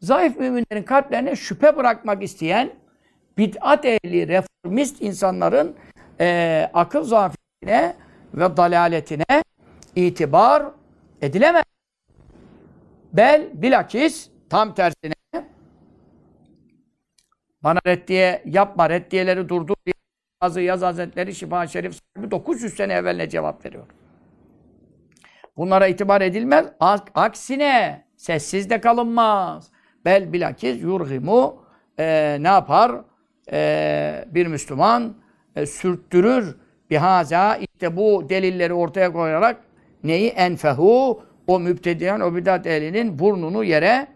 [0.00, 2.70] zayıf müminlerin kalplerine şüphe bırakmak isteyen
[3.38, 5.76] bid'at ehli, reformist insanların
[6.20, 7.96] eee, akıl zafiyetine
[8.34, 9.42] ve dalaletine
[9.96, 10.66] itibar
[11.22, 11.64] edilemez.
[13.12, 15.14] Bel bilakis tam tersine
[17.64, 19.94] bana reddiye yapma, reddiyeleri durdur diye
[20.42, 23.84] bazı Yaz Hazretleri Şifa Şerif sahibi 900 sene evvel ne cevap veriyor.
[25.56, 26.66] Bunlara itibar edilmez.
[26.80, 29.70] Ak- Aksine sessiz de kalınmaz.
[30.04, 31.64] Bel bilakis yurhimu
[31.98, 32.92] e, ne yapar?
[33.52, 35.14] E, bir Müslüman
[35.56, 36.56] e, sürttürür
[36.90, 39.56] bihaza işte bu delilleri ortaya koyarak
[40.04, 44.06] neyi enfehu o mübtediyen o bidat ehlinin burnunu yere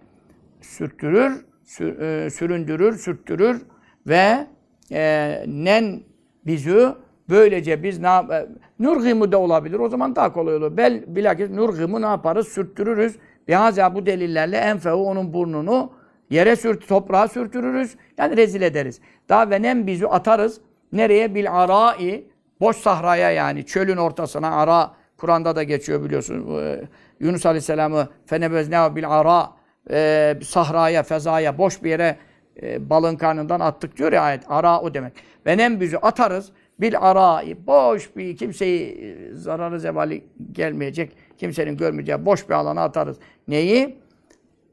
[0.61, 1.45] sürttürür,
[1.81, 3.63] e, süründürür, sürttürür
[4.07, 4.47] ve
[4.93, 6.01] e, nen
[6.47, 6.89] bizi
[7.31, 8.47] böylece biz ne e,
[8.79, 9.79] nurgimu da olabilir.
[9.79, 10.77] O zaman daha kolay olur.
[10.77, 12.49] Bel bilakis nurgimu ne yaparız?
[12.49, 13.17] Sürttürürüz.
[13.49, 15.93] Bihaza bu delillerle enfehu onun burnunu
[16.31, 17.97] yere sürt, toprağa sürtürürüz.
[18.19, 19.01] Yani rezil ederiz.
[19.29, 20.61] Daha ve nem bizi atarız.
[20.93, 21.35] Nereye?
[21.35, 22.25] Bil arai
[22.61, 26.61] boş sahraya yani çölün ortasına ara Kur'an'da da geçiyor biliyorsun.
[26.61, 26.81] Ee,
[27.21, 29.58] Yunus Aleyhisselam'ı fenebezne bil ara
[29.91, 32.17] e, sahraya, fezaya, boş bir yere
[32.63, 34.43] e, balın karnından attık diyor ya ayet.
[34.49, 35.13] Ara o demek.
[35.47, 42.27] Ve nem bizi atarız bil ara boş bir kimseyi e, zararı zebali gelmeyecek, kimsenin görmeyeceği
[42.27, 43.17] boş bir alana atarız.
[43.49, 43.99] Neyi?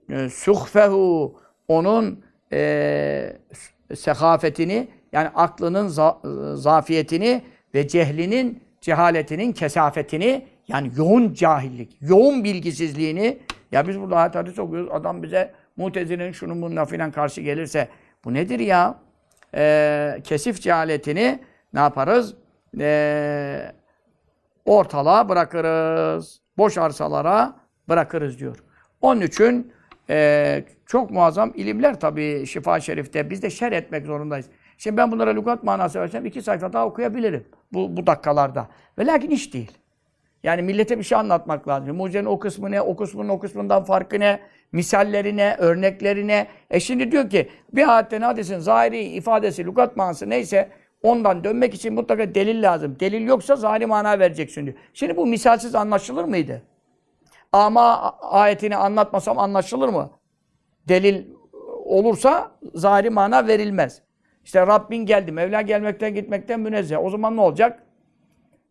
[0.10, 1.36] E, suhfehu
[1.68, 3.38] onun e,
[3.96, 7.42] sehafetini yani aklının za- e, zafiyetini
[7.74, 13.38] ve cehlinin cehaletinin kesafetini yani yoğun cahillik, yoğun bilgisizliğini
[13.76, 14.90] ya biz burada ayet hadis okuyoruz.
[14.92, 17.88] Adam bize Mutezile'nin şunun bununla filan karşı gelirse
[18.26, 19.00] bu nedir ya?
[19.56, 21.40] Ee, kesif cehaletini
[21.74, 22.36] ne yaparız?
[22.80, 23.72] Ee,
[24.66, 26.42] ortalığa bırakırız.
[26.58, 27.56] Boş arsalara
[27.90, 28.64] bırakırız diyor.
[29.02, 29.74] Onun için
[30.10, 33.30] e, çok muazzam ilimler tabii Şifa Şerif'te.
[33.30, 34.46] Biz de şer etmek zorundayız.
[34.78, 38.68] Şimdi ben bunlara lügat manası versem iki sayfa daha okuyabilirim bu, bu dakikalarda.
[39.00, 39.72] Ve lakin iş değil.
[40.46, 41.96] Yani millete bir şey anlatmak lazım.
[41.96, 44.40] Mucizenin o kısmı ne, o kısmının o kısmından farkı ne,
[44.72, 46.48] misalleri ne, örnekleri ne.
[46.70, 50.70] E şimdi diyor ki bir ayetten hadisin zahiri ifadesi, lügat manası neyse
[51.04, 52.98] ondan dönmek için mutlaka delil lazım.
[53.00, 54.78] Delil yoksa zahiri mana vereceksin diyor.
[54.94, 56.62] Şimdi bu misalsiz anlaşılır mıydı?
[57.52, 60.10] Ama ayetini anlatmasam anlaşılır mı?
[60.88, 61.26] Delil
[61.86, 64.02] olursa zahiri mana verilmez.
[64.44, 65.32] İşte Rabbin geldi.
[65.32, 67.04] Mevla gelmekten gitmekten münezzeh.
[67.04, 67.85] O zaman ne olacak?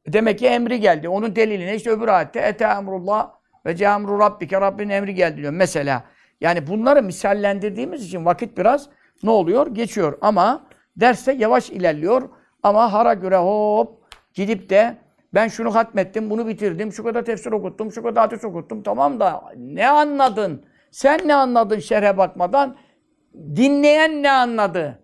[0.09, 1.09] Demek ki emri geldi.
[1.09, 3.31] Onun deliline işte öbür ayette ete emrullah
[3.67, 5.53] ve ceamru rabbike Rabbin emri geldi diyor.
[5.53, 6.05] Mesela
[6.41, 8.89] yani bunları misallendirdiğimiz için vakit biraz
[9.23, 9.67] ne oluyor?
[9.67, 10.19] Geçiyor.
[10.21, 12.29] Ama derste yavaş ilerliyor.
[12.63, 14.97] Ama hara göre hop gidip de
[15.35, 18.83] ben şunu hatmettim, bunu bitirdim, şu kadar tefsir okuttum, şu kadar hadis okuttum.
[18.83, 20.65] Tamam da ne anladın?
[20.91, 22.77] Sen ne anladın şerhe bakmadan?
[23.35, 24.99] Dinleyen ne anladı?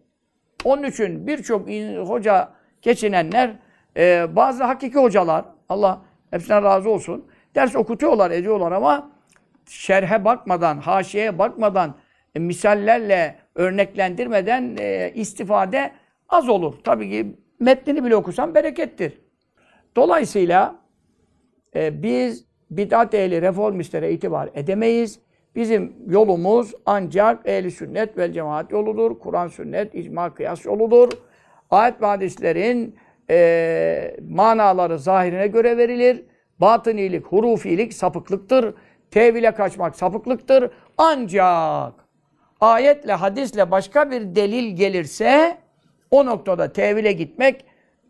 [0.65, 1.69] Onun için birçok
[2.09, 2.49] hoca
[2.83, 3.57] geçinenler,
[3.97, 9.11] e, bazı hakiki hocalar, Allah hepsinden razı olsun, ders okutuyorlar, ediyorlar ama
[9.67, 11.95] şerhe bakmadan, haşiyeye bakmadan,
[12.35, 15.93] e, misallerle örneklendirmeden e, istifade
[16.29, 16.75] az olur.
[16.85, 19.21] Tabii ki metnini bile okusan berekettir.
[19.97, 20.79] Dolayısıyla
[21.75, 25.21] e, biz bid'at ehli reformistlere itibar edemeyiz.
[25.55, 29.19] Bizim yolumuz ancak ehli sünnet vel cemaat yoludur.
[29.19, 31.09] Kur'an, sünnet, icma, kıyas yoludur.
[31.71, 32.97] Ayet ve hadislerin
[33.31, 36.25] e, manaları zahirine göre verilir.
[36.61, 38.75] Batınilik, hurufilik sapıklıktır.
[39.11, 40.71] Tevile kaçmak sapıklıktır.
[40.99, 41.93] Ancak
[42.61, 45.59] ayetle, hadisle başka bir delil gelirse
[46.11, 47.65] o noktada tevile gitmek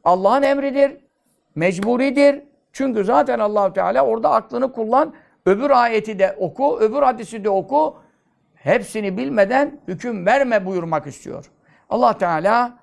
[0.05, 0.97] Allah'ın emridir.
[1.55, 2.43] Mecburidir.
[2.73, 5.15] Çünkü zaten Allahu Teala orada aklını kullan.
[5.47, 7.97] Öbür ayeti de oku, öbür hadisi de oku.
[8.55, 11.51] Hepsini bilmeden hüküm verme buyurmak istiyor.
[11.91, 12.79] Allah Teala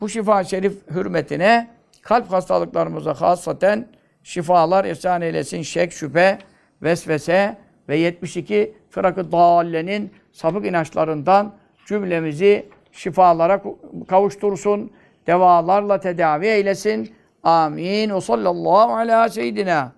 [0.00, 1.68] bu şifa şerif hürmetine
[2.02, 3.88] kalp hastalıklarımıza hasaten
[4.22, 5.62] şifalar ihsan eylesin.
[5.62, 6.38] Şek, şüphe,
[6.82, 7.56] vesvese
[7.88, 11.54] ve 72 fırakı dallenin sapık inançlarından
[11.86, 13.62] cümlemizi şifalara
[14.08, 14.90] kavuştursun.
[15.26, 17.14] Devalarla tedavi eylesin.
[17.42, 18.14] Amin.
[18.14, 19.92] Ve sallallahu ala seyyidina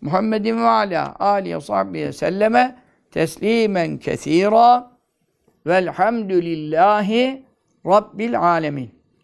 [0.00, 2.76] Muhammedin ve ala alihi ve sahbihi selleme
[3.10, 4.90] teslimen kesira
[5.66, 7.44] velhamdülillahi
[7.86, 8.93] rabbil alemin.